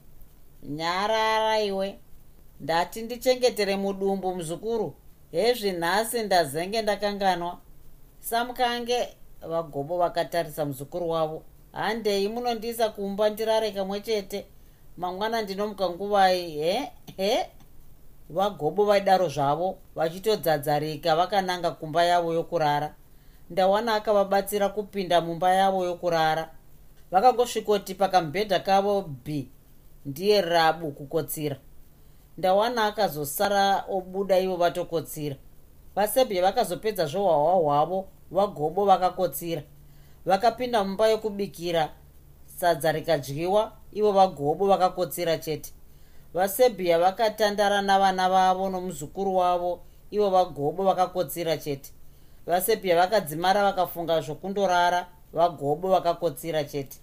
Nyarara 0.63 1.61
iwe. 1.61 1.99
Ndati 2.61 3.03
ndichengetere 3.03 3.77
mudumbu 3.77 4.35
muzukuru. 4.35 4.95
Hezvinhasi 5.31 6.23
ndazenge 6.23 6.83
ndakanganwa. 6.83 7.59
Samukange 8.21 9.09
vagobo 9.49 9.99
vakatarisa 9.99 10.65
muzukuru 10.65 11.11
wavo. 11.11 11.43
Handei 11.73 12.29
munondiisa 12.29 12.89
kumba 12.89 13.31
ndirare 13.31 13.71
kamwe 13.71 14.01
chete 14.01 14.47
mangwana 14.97 15.43
ndinomuka 15.43 15.91
nguvai 15.91 16.51
he 16.51 16.91
he? 17.17 17.47
Vagobo 18.31 18.85
vaidaro 18.85 19.29
zvavo 19.29 19.79
vachitodzadzarika 19.95 21.17
vakananga 21.17 21.71
kumba 21.71 22.05
yavo 22.05 22.33
yokurara. 22.35 22.95
Ndawana 23.51 23.95
akavabatsira 23.95 24.69
kupinda 24.69 25.21
mumba 25.21 25.55
yavo 25.55 25.85
yokurara. 25.85 26.51
Vakangosvikoti 27.11 27.95
pakamubhedha 27.95 28.61
kavo 28.61 29.03
b 29.25 29.49
ndiye 30.07 30.41
rabu 30.41 30.91
kukotsira. 30.91 31.57
Ndawana 32.39 32.85
akazosara 32.87 33.85
obuda 33.89 34.39
ivo 34.39 34.57
vatokotsira. 34.57 35.37
Vasebye 35.95 36.43
vakazopedza 36.43 37.07
zvohwahwa 37.07 37.55
hwavo 37.55 38.09
vagobo 38.31 38.85
vakakotsira. 38.85 39.63
Vakapinda 40.27 40.85
mumba 40.85 41.09
yokubikira 41.09 41.89
sadza 42.47 42.93
rikadyiwa 42.93 43.73
ivo 43.93 44.13
vagobo 44.13 44.67
vakakotsira 44.67 45.39
chete. 45.39 45.73
Vasebhiya 46.35 46.99
vakatandara 46.99 47.83
navana 47.83 48.29
vavo 48.29 48.71
nomuzukuru 48.71 49.37
wavo 49.37 49.81
ivo 50.11 50.31
vagobo 50.31 50.85
vakakotsira 50.85 51.57
chete. 51.57 51.91
Vasebhiya 52.47 52.97
vakadzimara 52.97 53.63
vakafunga 53.63 54.21
zvokundorara 54.21 55.07
vagobo 55.33 55.89
vakakotsira 55.89 56.65
chete. 56.65 56.97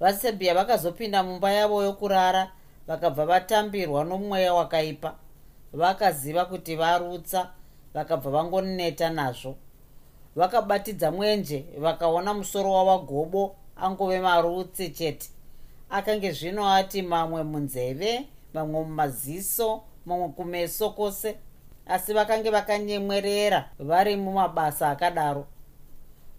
Vasebhiya 0.00 0.54
vakazopinda 0.54 1.22
mumba 1.22 1.52
yavo 1.52 1.82
yokurara 1.82 2.50
vakabva 2.86 3.26
vatambirwa 3.26 4.04
nomweya 4.04 4.54
wakaipa. 4.54 5.14
Vakaziva 5.72 6.44
kuti 6.44 6.76
varutsa 6.76 7.50
vakabva 7.94 8.30
vangoneta 8.30 9.10
nazvo. 9.10 9.54
Vakabatidza 10.36 11.10
mwenje 11.10 11.64
vakaona 11.78 12.34
musoro 12.34 12.72
wavagobo 12.72 13.56
angove 13.76 14.20
marutsi 14.20 14.90
chete 14.90 15.33
akange 15.94 16.32
zvino 16.32 16.62
ati 16.74 17.02
mamwe 17.02 17.42
munzeve 17.42 18.28
mamwe 18.54 18.84
mumaziso 18.84 19.82
mamwe 20.06 20.28
kumeso 20.28 20.90
kwose 20.90 21.38
asi 21.86 22.12
vakange 22.12 22.50
vakanyemwerera 22.50 23.70
vari 23.78 24.16
mumabasa 24.16 24.90
akadaro. 24.90 25.46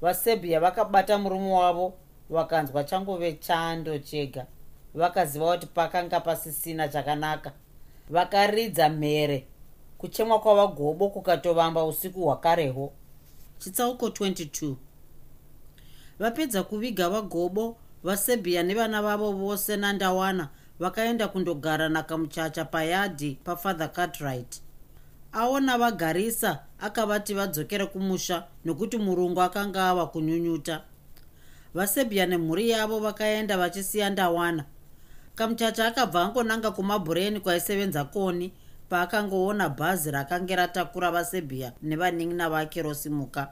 Vasebhiya 0.02 0.60
vakabata 0.60 1.18
murume 1.18 1.52
wavo 1.52 1.94
vakanzwa 2.30 2.84
changove 2.84 3.34
chando 3.34 3.98
chega. 4.00 4.46
Vakaziva 4.94 5.52
kuti 5.52 5.68
pakanga 5.68 6.20
pasisina 6.20 6.88
chakanaka. 6.88 7.52
Vakaridza 8.10 8.90
mhere 8.90 9.48
kuchemwa 9.98 10.40
kwavagobo 10.40 11.10
kukatovamba 11.10 11.86
usiku 11.86 12.22
hwakarehwo 12.24 12.94
chitsauko 13.58 14.08
22 14.08 14.76
vapedza 16.20 16.64
kuviga 16.64 17.10
vagobo 17.10 17.78
vasebhiya 18.06 18.64
nevana 18.64 19.02
vavo 19.02 19.32
vose 19.32 19.78
nandawana 19.78 20.50
vakaenda 20.80 21.28
kundogara 21.28 21.90
nakamuchacha 21.90 22.66
payadhi 22.66 23.38
pafather 23.44 23.94
cartwright. 23.94 24.62
Aona 25.34 25.78
vagarisa 25.78 26.60
akavati 26.80 27.34
vadzokere 27.34 27.86
kumusha 27.86 28.44
nokuti 28.66 28.98
murungu 28.98 29.42
akanga 29.42 29.90
ava 29.90 30.06
kunyunyuta. 30.06 30.82
Vasebhiya 31.74 32.26
nemhuri 32.26 32.70
yavo 32.70 33.00
vakaenda 33.00 33.58
vachisiya 33.58 34.10
ndawana. 34.10 34.66
Kamuchacha 35.36 35.88
akabva 35.88 36.22
angonanga 36.22 36.72
kumabhureni 36.72 37.40
kwaisevenza 37.40 38.04
koni 38.04 38.54
paakangoona 38.90 39.70
bhazi 39.70 40.12
rakange 40.12 40.56
ratakura 40.56 41.12
vasebhiya 41.12 41.74
nevanin'ina 41.84 42.50
vake 42.50 42.82
rosimuka. 42.82 43.48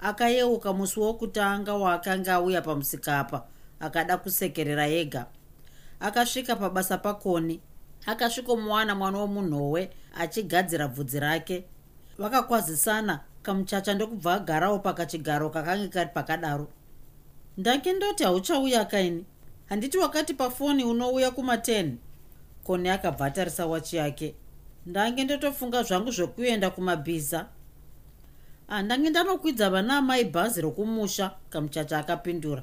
Akayeuka 0.00 0.72
musi 0.72 1.00
wokutanga 1.00 1.74
waakanga 1.74 2.34
auya 2.34 2.62
pamusikapa 2.62 3.42
akada 3.82 4.16
kusekerera 4.16 4.86
yega 4.86 5.26
akasvika 6.00 6.56
pabasa 6.56 6.98
pakoni 6.98 7.60
akasvikomuwana 8.06 8.94
mwana 8.94 9.18
womunhuwe 9.18 9.90
achigadzira 10.14 10.88
bvudzi 10.88 11.20
rake. 11.20 11.64
Vakakwazisana 12.18 13.20
kamuchacha 13.42 13.94
ndokubva 13.94 14.34
agarawo 14.34 14.78
pakachigaro 14.78 15.50
kakange 15.50 15.88
kari 15.88 16.10
pakadaro. 16.14 16.68
Ndange 17.58 17.92
ndoti 17.92 18.24
hauchauya 18.24 18.84
kaini? 18.84 19.24
Handiti 19.68 19.98
wakati 19.98 20.34
pafoni 20.34 20.84
unouya 20.84 21.28
kuma10 21.30 21.90
koni 22.64 22.88
akabva 22.88 23.26
atarisa 23.26 23.66
wachi 23.66 23.96
yake. 23.96 24.34
Ndange 24.86 25.24
ndotofunga 25.24 25.82
zvangu 25.82 26.10
zvokuenda 26.10 26.70
kumabhiza. 26.70 27.46
Handange 28.68 29.10
ndanokwidza 29.10 29.70
vana 29.70 29.96
amai 29.96 30.24
bhazi 30.24 30.60
rokumusha 30.60 31.30
kamuchacha 31.50 31.98
akapindura 31.98 32.62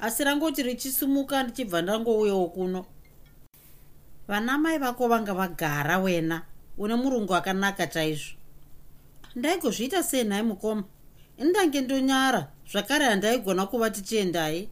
asi 0.00 0.24
rangoti 0.24 0.62
richisumuka 0.62 1.42
ndichibva 1.42 1.82
ndangouyewo 1.82 2.46
kuno. 2.46 2.84
Vana 4.28 4.58
mai 4.58 4.78
vako 4.78 5.08
vanga 5.08 5.34
vagara 5.34 5.98
wena 5.98 6.42
une 6.78 6.94
murungu 6.94 7.34
akanaka 7.34 7.86
chaizvo. 7.86 8.34
Ndaigozviita 9.36 10.02
sei 10.02 10.24
nhai 10.24 10.42
mukoma? 10.42 10.84
Indange 11.38 11.80
ndonyara 11.80 12.48
zvakare 12.72 13.04
handaigona 13.04 13.66
kuva 13.66 13.90
tichiendai. 13.90 14.68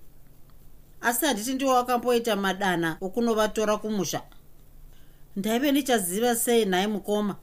Asi 1.00 1.26
handiti 1.26 1.54
ndiwo 1.54 1.74
wakamboita 1.74 2.36
madana 2.36 2.96
okunovatora 3.00 3.76
kumusha. 3.76 4.22
Ndaive 5.36 5.72
ndichaziva 5.72 6.36
sei 6.36 6.64
nhai 6.64 6.86
mukoma? 6.86 7.36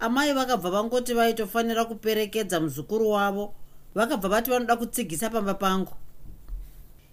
Amai 0.00 0.32
vakabva 0.32 0.70
vangoti 0.70 1.14
vaitofanira 1.14 1.84
kuperekedza 1.84 2.60
muzukuru 2.60 3.10
wavo 3.10 3.54
vakabva 3.94 4.28
vati 4.28 4.50
vanoda 4.50 4.76
kutsigisa 4.76 5.30
pamba 5.30 5.54
pangu 5.54 5.92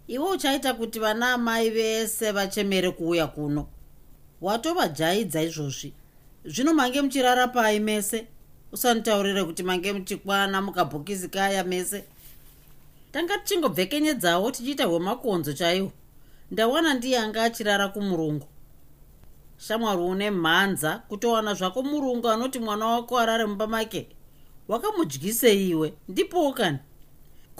iwe 0.07 0.29
uchaita 0.29 0.73
kuti 0.73 0.99
vana 0.99 1.33
amai 1.33 1.69
vese 1.69 2.31
vachemere 2.31 2.91
kuuya 2.91 3.27
kuno. 3.27 3.67
Watovajaidza 4.41 5.43
izvozvi. 5.43 5.93
Zvino 6.45 6.73
mange 6.73 7.01
muchirara 7.01 7.47
pai 7.47 7.79
mese? 7.79 8.27
Usanitaurire 8.71 9.43
kuti 9.43 9.63
mange 9.63 9.93
muchikwana 9.93 10.61
mukabhokisi 10.61 11.29
kaya 11.29 11.63
mese. 11.63 12.03
Tanga 13.11 13.37
tichingobvekenyedzawo 13.37 14.51
tichiita 14.51 14.85
hwemakonzo 14.85 15.53
chaiwo. 15.53 15.91
Ndawana 16.51 16.93
ndiye 16.93 17.19
anga 17.19 17.43
achirara 17.43 17.87
kumurungu. 17.87 18.47
Shamwari 19.57 20.01
une 20.01 20.31
mhanza 20.31 20.97
kutowana 20.97 21.53
zvako 21.53 21.83
murungu 21.83 22.29
anoti 22.29 22.59
mwana 22.59 22.85
wako 22.85 23.19
arare 23.19 23.45
mumba 23.45 23.67
make 23.67 24.07
wakamudyise 24.67 25.67
iwe. 25.67 25.93
Ndipowo 26.07 26.53
kani 26.53 26.77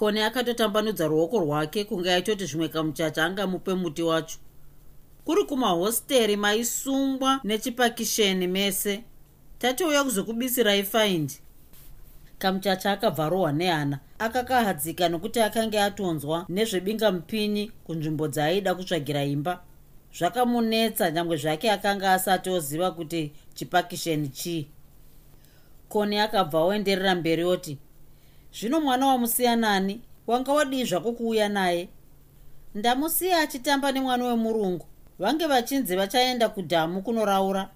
koni 0.02 0.22
akatotambanudza 0.22 1.08
ruoko 1.08 1.40
rwake 1.40 1.84
kunge 1.84 2.12
aitoti 2.14 2.46
zvimwe 2.46 2.68
kamuchacha 2.68 3.26
angamupe 3.26 3.74
muti 3.74 4.04
wacho. 4.04 4.38
Kuri 5.26 5.44
kumahosteri 5.44 6.38
maisungwa 6.38 7.40
nechipakisheni 7.44 8.48
mese 8.48 9.04
tatouya 9.60 10.04
kuzokubisirai 10.04 10.84
faindi 10.84 11.34
kamuchacha 12.40 12.92
akabva 12.92 13.30
rohwa 13.30 13.52
nehana 13.52 14.00
akakahadzika 14.20 15.10
nokuti 15.10 15.40
akange 15.40 15.82
atonzwa 15.82 16.46
nezvebinga 16.50 17.12
mupinyi 17.12 17.72
kunzvimbo 17.84 18.28
dzaaida 18.28 18.76
kutsvagira 18.76 19.24
imba. 19.24 19.62
Zvakamunetsa 20.18 21.12
nyangwe 21.12 21.38
zvake 21.38 21.72
akanga 21.72 22.14
asati 22.14 22.50
oziva 22.50 22.92
kuti 22.92 23.32
chipakisheni 23.54 24.28
chii. 24.30 24.68
Koni 25.90 26.20
akabva 26.20 26.60
oenderera 26.60 27.16
mberi 27.16 27.44
oti 27.44 27.78
zvino 28.54 28.82
mwana 28.82 29.08
wamusiyanani 29.08 30.02
wanga 30.28 30.54
wadii 30.54 30.84
zvako 30.84 31.12
kuuya 31.12 31.50
naye? 31.50 31.90
Ndamusiya 32.76 33.40
achitamba 33.40 33.92
nemwana 33.92 34.26
wemurungu. 34.26 34.86
Vange 35.20 35.48
vachinzi 35.48 35.96
vachaenda 35.96 36.50
kudhamu 36.50 37.02
kunoraura. 37.02 37.70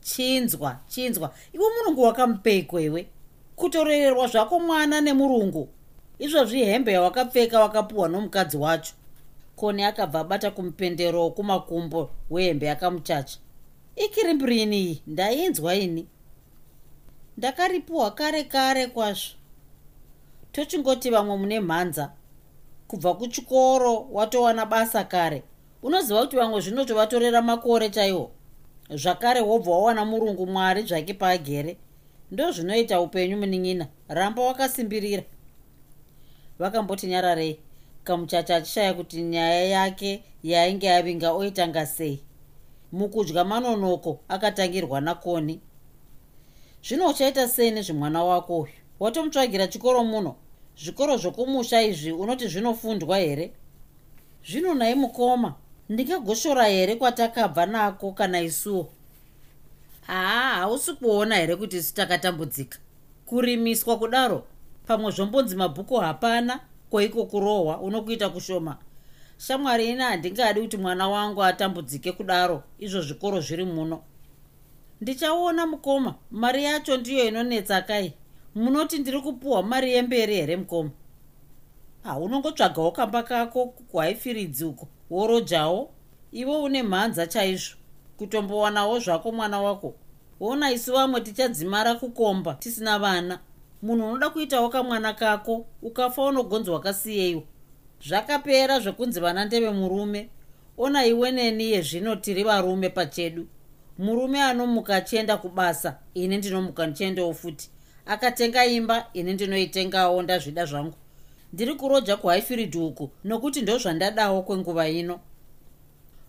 Chinzwa 0.00 0.78
chinzwa. 0.88 1.34
Iwe 1.52 1.64
murungu 1.78 2.02
wakamupeiko 2.02 2.80
iwe 2.80 3.08
kutorererwa 3.56 4.26
zvako 4.26 4.60
mwana 4.60 5.00
nemurungu. 5.00 5.68
Izvozvi 6.18 6.64
hembe 6.64 6.92
yawakapfeka 6.92 7.60
wakapuhwa 7.60 8.08
nomukadzi 8.08 8.56
wacho. 8.56 8.94
Koni 9.56 9.84
akabva 9.84 10.20
abata 10.20 10.50
kumupendero 10.50 11.22
wokumakumbo 11.22 12.10
wehembe 12.30 12.66
yakamuchacha. 12.66 13.38
Ikirimbirini 13.96 14.80
iyi? 14.80 15.02
Ndainzwa 15.06 15.74
ini. 15.74 16.06
Ndakaripiwa 17.36 18.10
kare 18.10 18.44
kare 18.44 18.86
kwazvo 18.86 19.36
tochingoti 20.56 21.10
vamwe 21.10 21.36
mune 21.36 21.60
mhanza. 21.60 22.12
Kubva 22.88 23.14
kuchikoro 23.14 24.08
watowana 24.12 24.66
basa 24.66 25.04
kare. 25.04 25.42
Unoziva 25.82 26.20
kuti 26.20 26.36
vamwe 26.36 26.60
zvinotovatorera 26.60 27.42
makore 27.42 27.90
chaiwo? 27.90 28.30
Zvakare 28.90 29.40
wobva 29.40 29.70
wawana 29.70 30.04
murungu 30.04 30.46
mwari 30.46 30.82
zvake 30.82 31.14
paagere. 31.14 31.76
Ndo 32.30 32.50
zvinoita 32.52 33.00
upenyu 33.00 33.36
munin'ina 33.36 33.86
ramba 34.08 34.42
wakasimbirira. 34.42 35.22
Vakamboti 36.58 37.06
nyararei 37.06 37.60
kamuchacha 38.04 38.56
achishaya 38.56 38.94
kuti 38.94 39.22
nyaya 39.22 39.64
yake 39.64 40.22
yainge 40.42 40.90
avinga 40.90 41.32
oitanga 41.32 41.86
sei? 41.86 42.22
Mukudya 42.92 43.44
manonoko 43.44 44.20
akatangirwa 44.28 45.00
nakoni. 45.00 45.60
Zvino 46.82 47.08
uchaita 47.08 47.48
sei 47.48 47.70
nezvemwana 47.70 48.24
wako 48.24 48.60
uyu? 48.60 48.72
Watomutsvagira 49.00 49.66
chikoro 49.66 50.04
muno 50.04 50.34
zvikoro 50.78 51.16
zvokumusha 51.16 51.82
izvi 51.82 52.12
unoti 52.12 52.48
zvinofundwa 52.48 53.18
here? 53.18 53.52
Zvino 54.46 54.74
nai 54.74 54.94
mukoma 54.94 55.54
ndingagoshora 55.88 56.64
here 56.64 56.96
kwatakabva 56.96 57.66
nako 57.66 58.12
kana 58.12 58.40
isuwo? 58.40 58.88
Haa 60.06 60.54
hausi 60.54 60.92
kuona 60.92 61.36
here 61.36 61.56
kuti 61.56 61.76
isu 61.76 61.94
takatambudzika? 61.94 62.78
Kurimiswa 63.26 63.98
kudaro? 63.98 64.46
Pamwe 64.86 65.10
zvombonzi 65.10 65.56
mabhuku 65.56 65.96
hapana? 65.96 66.60
Kweiko 66.90 67.24
kurohwa? 67.24 67.80
Unokuita 67.80 68.28
kushoma. 68.28 68.76
Shamwari 69.38 69.90
ina 69.90 70.04
handingadi 70.04 70.60
kuti 70.60 70.76
mwana 70.76 71.08
wangu 71.08 71.44
atambudzike 71.44 72.12
kudaro. 72.12 72.62
Izvo 72.78 73.00
zvikoro 73.00 73.40
zviri 73.40 73.64
muno. 73.64 74.02
Ndichaona 75.00 75.66
mukoma 75.66 76.14
mari 76.30 76.64
yacho 76.64 76.96
ndiyo 76.96 77.28
inonetsa 77.28 77.82
kai 77.82 78.12
munoti 78.56 78.98
ndiri 78.98 79.20
kupuhwa 79.20 79.62
mari 79.62 79.92
yemberi 79.92 80.34
here 80.34 80.56
mukoma 80.56 80.90
haunongotsvagawo 82.02 82.90
kamba 82.90 83.22
kako 83.22 83.66
kuhaifiridzi 83.66 84.64
uko 84.64 84.88
worojawo 85.10 85.90
iwe 86.32 86.56
une 86.56 86.82
mhanza 86.82 87.26
chaizvo 87.26 87.76
kutombowanawo 88.16 88.98
zvako 88.98 89.32
mwana 89.32 89.60
wako. 89.60 89.94
Ona 90.40 90.70
isu 90.72 90.92
vamwe 90.92 91.20
tichadzimara 91.20 91.94
kukomba 91.94 92.54
tisina 92.54 92.98
vana. 92.98 93.38
Munhu 93.82 94.06
unoda 94.08 94.30
kuitawo 94.30 94.68
kamwana 94.68 95.12
kako 95.14 95.66
ukafa 95.82 96.22
unogonzi 96.22 96.70
wakasiyeiwo 96.70 97.42
zvakapera 98.08 98.80
zvekunzi 98.80 99.20
vana 99.20 99.44
ndevemurume 99.44 100.28
ona 100.78 101.06
iwe 101.06 101.30
neni 101.30 101.70
yezvino 101.70 102.16
tiri 102.16 102.44
varume 102.44 102.88
pachedu. 102.88 103.46
Murume 103.98 104.42
anomuka 104.42 104.96
achienda 104.96 105.36
kubasa 105.36 105.98
ini 106.14 106.36
ndinomuka 106.38 106.86
ndichiendawo 106.86 107.34
futi 107.34 107.70
akatenga 108.06 108.66
imba 108.66 109.06
ini 109.12 109.32
ndinoitengawo 109.32 110.22
ndazvida 110.22 110.64
zvangu. 110.66 110.94
Ndiri 111.52 111.74
kuroja 111.74 112.16
kuhaifirid 112.16 112.76
uku 112.76 113.10
nokuti 113.24 113.62
ndo 113.62 113.78
zvandadawo 113.78 114.42
kwenguva 114.42 114.88
ino. 114.88 115.20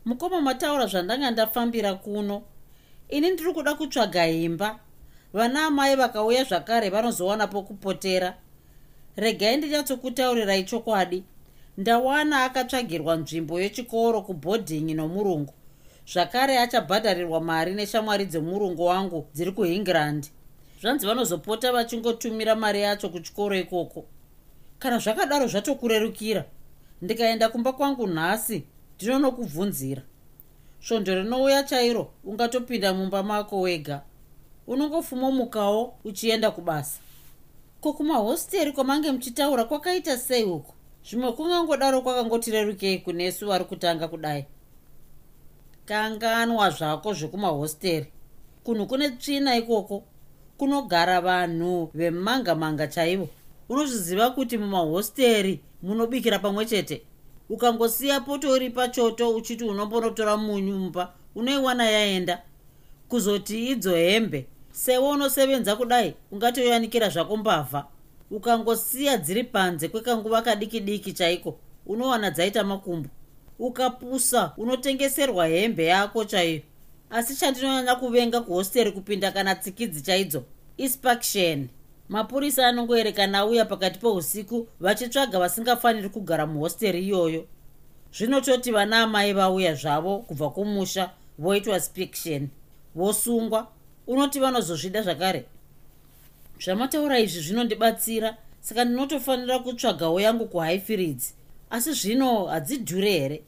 Mukoma 0.06 0.42
mataura 0.42 0.86
zvandanga 0.88 1.32
ndafambira 1.32 1.94
kuno. 1.94 2.42
Ini 3.10 3.30
ndiri 3.30 3.54
kuda 3.54 3.74
kutsvaga 3.74 4.28
imba. 4.28 4.80
Vana 5.34 5.66
amai 5.66 5.96
vakauya 5.96 6.44
zvakare 6.44 6.90
vanozowana 6.90 7.48
pokupotera. 7.48 8.38
Regai 9.16 9.58
ndinyatsokutaurirai 9.58 10.64
chokwadi. 10.64 11.24
Ndawana 11.78 12.44
akatsvagirwa 12.44 13.16
nzvimbo 13.16 13.62
yechikoro 13.62 14.22
kubhodhingi 14.22 14.94
nomurungu. 14.94 15.54
Zvakare 16.14 16.60
achabhadharirwa 16.60 17.42
mari 17.42 17.74
neshamwari 17.74 18.26
dzemurungu 18.26 18.86
wangu 18.86 19.28
dziri 19.34 19.52
kuhingirand 19.52 20.30
zvanzi 20.82 21.06
vanozopota 21.08 21.72
vachingotumira 21.72 22.56
mari 22.56 22.82
yacho 22.82 23.10
kuchikoro 23.10 23.56
ikoko. 23.56 24.06
Kana 24.80 25.00
zvakadaro 25.00 25.48
zvatokurerukira 25.48 26.46
ndikaenda 27.02 27.50
kumba 27.50 27.74
kwangu 27.74 28.08
nhasi 28.08 28.64
ndinonokubvunzira 28.96 30.02
svondo 30.80 31.16
rinouya 31.16 31.64
chairo 31.64 32.12
ungatopinda 32.24 32.94
mumba 32.94 33.24
mako 33.24 33.62
wega. 33.62 34.02
Unongofumomukawo 34.68 35.94
uchienda 36.04 36.52
kubasa. 36.52 37.00
Ko 37.82 37.94
kumahosteri 37.94 38.72
kwamange 38.72 39.12
muchitaura 39.12 39.64
kwakaita 39.66 40.18
sei 40.18 40.44
uko 40.44 40.74
zvimwe 41.10 41.32
kungangodaro 41.32 42.02
kwakangotirerukei 42.02 43.00
kunesu 43.00 43.48
vari 43.48 43.66
kutanga 43.66 44.08
kudai? 44.08 44.46
Kanganwa 45.86 46.70
zvako 46.70 47.14
zvekumahosteri. 47.14 48.12
Kunhu 48.64 48.86
kune 48.86 49.10
tsvina 49.10 49.58
ikoko 49.58 50.04
kunogara 50.58 51.22
vanhu 51.22 51.92
vemangamanga 51.94 52.88
chaivo. 52.88 53.30
Unozviziva 53.70 54.30
kuti 54.30 54.58
mumahosteri 54.58 55.60
munobikira 55.82 56.40
pamwe 56.40 56.66
chete? 56.66 57.02
Ukangosiya 57.50 58.20
poto 58.22 58.52
uri 58.52 58.70
pachoto 58.70 59.30
uchiti 59.36 59.64
unombonotora 59.64 60.38
munyu 60.38 60.78
mumba 60.80 61.14
unoiwana 61.36 61.90
yaenda. 61.90 62.42
Kuzoti 63.10 63.68
idzo 63.68 63.96
hembe 63.96 64.46
sewo 64.72 65.10
unosevenza 65.10 65.76
kudai 65.76 66.14
ungatoyanikira 66.32 67.10
zvako 67.10 67.38
mbavha. 67.38 67.86
Ukangosiya 68.32 69.18
dziri 69.18 69.44
panze 69.44 69.88
kwekanguva 69.88 70.42
kadiki 70.42 70.80
diki 70.80 71.14
chaiko 71.14 71.60
unowana 71.86 72.32
dzaita 72.32 72.64
makumbo. 72.64 73.10
Ukapusa 73.60 74.52
unotengeserwa 74.58 75.48
hembe 75.48 75.86
yako 75.86 76.26
chaiyo 76.26 76.62
asi 77.10 77.36
chandinonyanya 77.36 77.96
kuvenga 77.96 78.42
kuhosteri 78.42 78.92
kupinda 78.92 79.32
kana 79.32 79.56
tsikidzi 79.56 80.02
chaidzo? 80.02 80.44
Inspection 80.78 81.70
mapurisa 82.10 82.68
anongoerekana 82.68 83.38
auya 83.38 83.66
pakati 83.66 84.00
peusiku 84.00 84.68
vachitsvaga 84.80 85.40
vasingafaniri 85.40 86.10
kugara 86.10 86.48
muhosteri 86.48 87.04
iyoyo. 87.04 87.46
Zvinototi 88.14 88.72
vana 88.72 89.04
amai 89.04 89.34
vauya 89.34 89.74
zvavo 89.76 90.20
kubva 90.20 90.50
kumusha 90.50 91.10
voitwa 91.40 91.80
spiction 91.80 92.50
vosungwa. 92.96 93.68
Unoti 94.08 94.40
vanozozvida 94.40 95.02
zvakare? 95.02 95.46
Zvamataura 96.60 97.20
izvi 97.20 97.42
zvinondibatsira 97.42 98.38
saka 98.62 98.86
ndinotofanira 98.86 99.60
kutsvagawo 99.60 100.22
yangu 100.22 100.46
kuhighfields 100.46 101.34
asi 101.70 101.94
zvino 101.94 102.46
hadzidhure 102.46 103.12
here? 103.12 103.44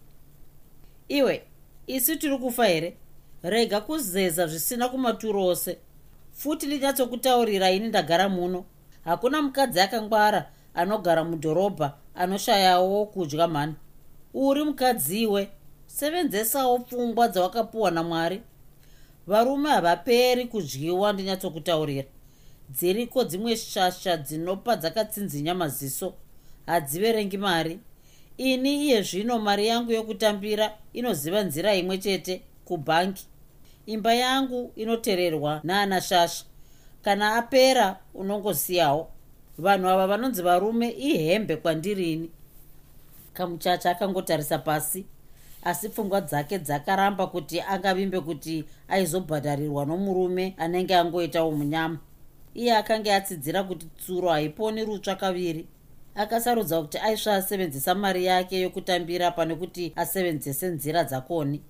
Iwe 1.07 1.43
isi 1.87 2.17
tiri 2.17 2.37
kufa 2.37 2.65
here 2.65 2.97
rega 3.43 3.81
kuzeza 3.81 4.47
zvisina 4.47 4.89
kumaturo 4.89 5.45
ose. 5.45 5.77
Futi 6.31 6.67
ndinyatsokutaurira 6.67 7.71
ini 7.71 7.87
ndagara 7.87 8.29
muno. 8.29 8.65
Hakuna 9.05 9.41
mukadzi 9.41 9.79
akangwara 9.79 10.49
anogara 10.73 11.23
mudhorobha 11.23 11.93
anoshayawo 12.15 13.05
kudya 13.05 13.47
mhani. 13.47 13.75
Uri 14.33 14.63
mukadziwe 14.63 15.49
sevenzesawo 15.87 16.79
pfungwa 16.79 17.27
dzawakapiwa 17.27 17.91
namwari. 17.91 18.41
Varume 19.27 19.69
havaperi 19.69 20.45
kudyiwa 20.45 21.13
ndinyatsokutaurira. 21.13 22.03
Dziriko 22.69 23.23
dzimwe 23.23 23.57
shasha 23.57 24.17
dzinopa 24.17 24.75
dzakatsinzinya 24.75 25.55
maziso? 25.55 26.13
Hadziverengi 26.65 27.37
mari. 27.37 27.79
Ini 28.37 28.85
iye 28.85 29.01
zvino 29.01 29.39
mari 29.39 29.67
yangu 29.67 29.91
yokutambira 29.91 30.77
inoziva 30.93 31.41
nzira 31.43 31.75
imwe 31.75 31.97
chete 31.97 32.41
kubhangi 32.69 33.23
imba 33.85 34.13
yangu 34.13 34.71
inotererwa 34.75 35.61
naana 35.63 36.01
shasha. 36.01 36.45
Kana 37.01 37.35
apera 37.35 37.99
unongosiyawo. 38.13 39.07
Vanhu 39.57 39.87
ava 39.89 40.07
vanonzi 40.07 40.41
varume 40.41 40.89
ihembe 40.89 41.55
kwandirini. 41.55 42.29
Kamuchacha 43.33 43.91
akangotarisa 43.91 44.57
pasi 44.57 45.05
asi 45.63 45.89
pfungwa 45.89 46.21
dzake 46.21 46.59
dzakaramba 46.59 47.27
kuti 47.27 47.61
angavimbe 47.61 48.19
kuti 48.19 48.65
aizobhadharirwa 48.87 49.85
nomurume 49.85 50.55
anenge 50.57 50.95
angoitawo 50.95 51.51
munyama. 51.51 51.99
Iye 52.55 52.75
akanga 52.77 53.15
atsidzira 53.15 53.63
kuti 53.63 53.85
tsuro 53.85 54.29
haiponi 54.29 54.85
rutsva 54.85 55.15
kaviri. 55.15 55.67
Akasarudza 56.15 56.81
kuti 56.81 56.97
aisva 56.97 57.35
asevenzesa 57.35 57.95
mari 57.95 58.25
yake 58.25 58.61
yokutambira 58.61 59.31
pane 59.31 59.55
kuti 59.55 59.93
asevenzese 59.95 60.67
nzira 60.67 61.03
dzakoni 61.03 61.61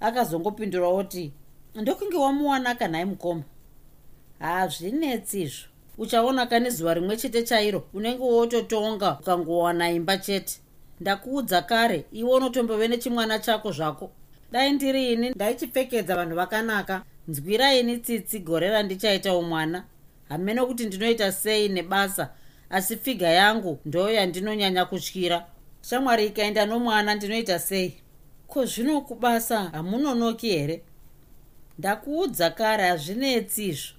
akazongopindura 0.00 0.90
kuti 0.90 1.32
ndokunge 1.74 2.16
wamuwana 2.16 2.74
kanhai 2.74 3.04
mukoma? 3.04 3.42
Hazvinetsi 4.38 5.42
izvo. 5.42 5.66
Uchaona 5.98 6.46
kane 6.46 6.70
zuva 6.70 6.94
rimwe 6.94 7.16
chete 7.16 7.42
chairo 7.42 7.84
unenge 7.94 8.22
wototonga 8.22 9.18
ukangowana 9.20 9.90
imba 9.90 10.18
chete. 10.18 10.60
Ndakuudza 11.00 11.62
kare 11.62 12.04
iwe 12.12 12.30
unotombove 12.32 12.88
nechimwana 12.88 13.38
chako 13.38 13.72
zvako. 13.72 14.10
Dai 14.52 14.72
ndiri 14.72 15.12
ini 15.12 15.30
ndaichipfekedza 15.30 16.16
vanhu 16.16 16.36
vakanaka. 16.36 17.02
Nzwiraini 17.28 17.98
tsitsi 17.98 18.38
gore 18.38 18.68
randichaitawo 18.70 19.42
mwana. 19.42 19.84
Hamene 20.28 20.62
kuti 20.62 20.86
ndinoita 20.86 21.32
sei 21.32 21.68
nebasa 21.68 22.30
asi 22.70 22.96
figa 22.96 23.28
yangu 23.28 23.78
ndo 23.84 24.10
yandinonyanya 24.10 24.84
kutyira. 24.84 25.46
Shamwari 25.82 26.26
ikaenda 26.26 26.66
nomwana 26.66 27.14
ndinoita 27.14 27.58
sei 27.58 28.00
ko 28.48 28.64
zvino 28.66 29.00
kubasa 29.00 29.70
hamunonoki 29.72 30.48
here? 30.48 30.82
Ndakuudza 31.78 32.50
kare 32.50 32.88
hazvinetsizvo 32.88 33.94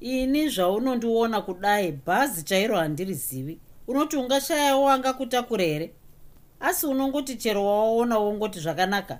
ini 0.00 0.48
zvaunondiona 0.48 1.40
kudai 1.40 1.92
bhazi 1.92 2.42
chairo 2.42 2.76
handirizivi 2.76 3.58
unoti 3.88 4.16
ungashayawo 4.16 4.90
angakutakure 4.90 5.66
here? 5.66 5.90
Asi 6.60 6.86
unongoti 6.86 7.36
chero 7.36 7.66
wawaona 7.66 8.18
wongoti 8.18 8.60
zvakanaka. 8.60 9.18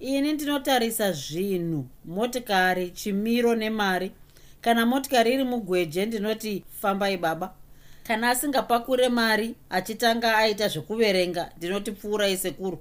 Ini 0.00 0.32
ndinotarisa 0.32 1.12
zvinhu 1.12 1.86
motikari 2.04 2.90
chimiro 2.90 3.54
nemari. 3.54 4.12
Kana 4.60 4.86
motikari 4.86 5.32
iri 5.32 5.44
mugweje 5.44 6.06
ndinoti 6.06 6.64
fambai 6.80 7.16
baba. 7.16 7.54
Kana 8.02 8.30
asingapakure 8.30 9.08
mari 9.08 9.54
achitanga 9.70 10.36
aita 10.36 10.68
zvekuverenga 10.68 11.52
ndinoti 11.56 11.92
pfuurai 11.92 12.36
sekuru 12.36 12.78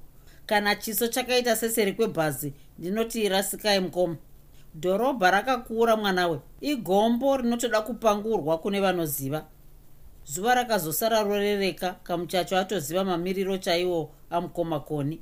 kana 0.48 0.76
chiso 0.76 1.08
chakaita 1.08 1.56
seseri 1.56 1.94
kwebhazi 1.94 2.54
ndinoti 2.80 3.30
rasikai 3.30 3.80
mukoma 3.80 4.18
dhorobha 4.76 5.32
rakakura 5.32 5.96
mwanawe 5.96 6.40
igombo 6.62 7.38
rinotoda 7.38 7.82
kupangurwa 7.82 8.58
kune 8.58 8.80
vanoziva. 8.80 9.46
Zuva 10.26 10.56
rakazosara 10.56 11.24
rorereka 11.24 11.94
kamuchacho 12.04 12.58
atoziva 12.58 13.04
mamiriro 13.04 13.58
chaiwo 13.58 14.12
amukoma 14.30 14.80
koni 14.80 15.22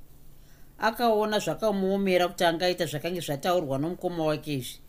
akaona 0.77 1.39
zvakamuomera 1.39 2.27
kuti 2.27 2.43
angaita 2.43 2.85
zvakange 2.85 3.21
zvataurwa 3.21 3.77
nomukoma 3.77 4.25
wake 4.25 4.53
izvi. 4.53 4.79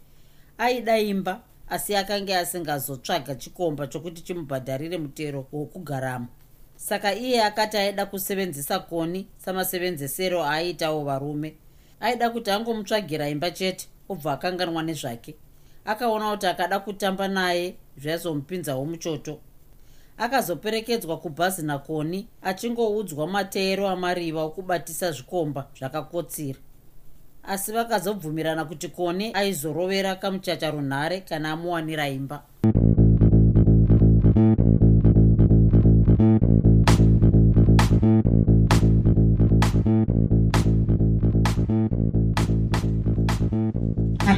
Aida 0.58 0.98
imba 0.98 1.40
asi 1.68 1.96
akanga 1.96 2.38
asingazotsvaga 2.38 3.34
chikomba 3.34 3.86
chokuti 3.86 4.22
chimubhadharire 4.22 4.98
mutero 4.98 5.46
wokugaramo 5.52 6.28
saka 6.76 7.14
iye 7.14 7.44
akati 7.44 7.76
aida 7.76 8.06
kusevenzisa 8.06 8.78
koni 8.78 9.26
samasevenzesero 9.36 10.44
aaitawo 10.44 11.04
varume 11.04 11.54
aida 12.00 12.30
kuti 12.30 12.50
angomutsvagira 12.50 13.28
imba 13.28 13.50
chete 13.50 13.88
obva 14.08 14.32
akanganwa 14.32 14.82
nezvake. 14.82 15.34
Akaona 15.84 16.30
kuti 16.30 16.46
akada 16.46 16.78
kutamba 16.80 17.28
naye 17.28 17.74
zvaizomupinzawo 17.98 18.84
muchoto 18.84 19.40
akazoperekedzwa 20.18 21.16
kubhazi 21.18 21.62
nakoni 21.62 22.28
achingoudzwa 22.42 23.26
mateero 23.26 23.88
amariva 23.88 24.42
okubatisa 24.42 25.12
zvikomba 25.12 25.66
zvakakotsira. 25.78 26.58
Asi 27.42 27.72
vakazobvumirana 27.72 28.64
kuti 28.64 28.88
koni 28.88 29.32
aizorovera 29.34 30.16
kamuchacha 30.16 30.70
runhare 30.70 31.20
kana 31.20 31.52
amuwanira 31.52 32.08
imba 32.08 32.42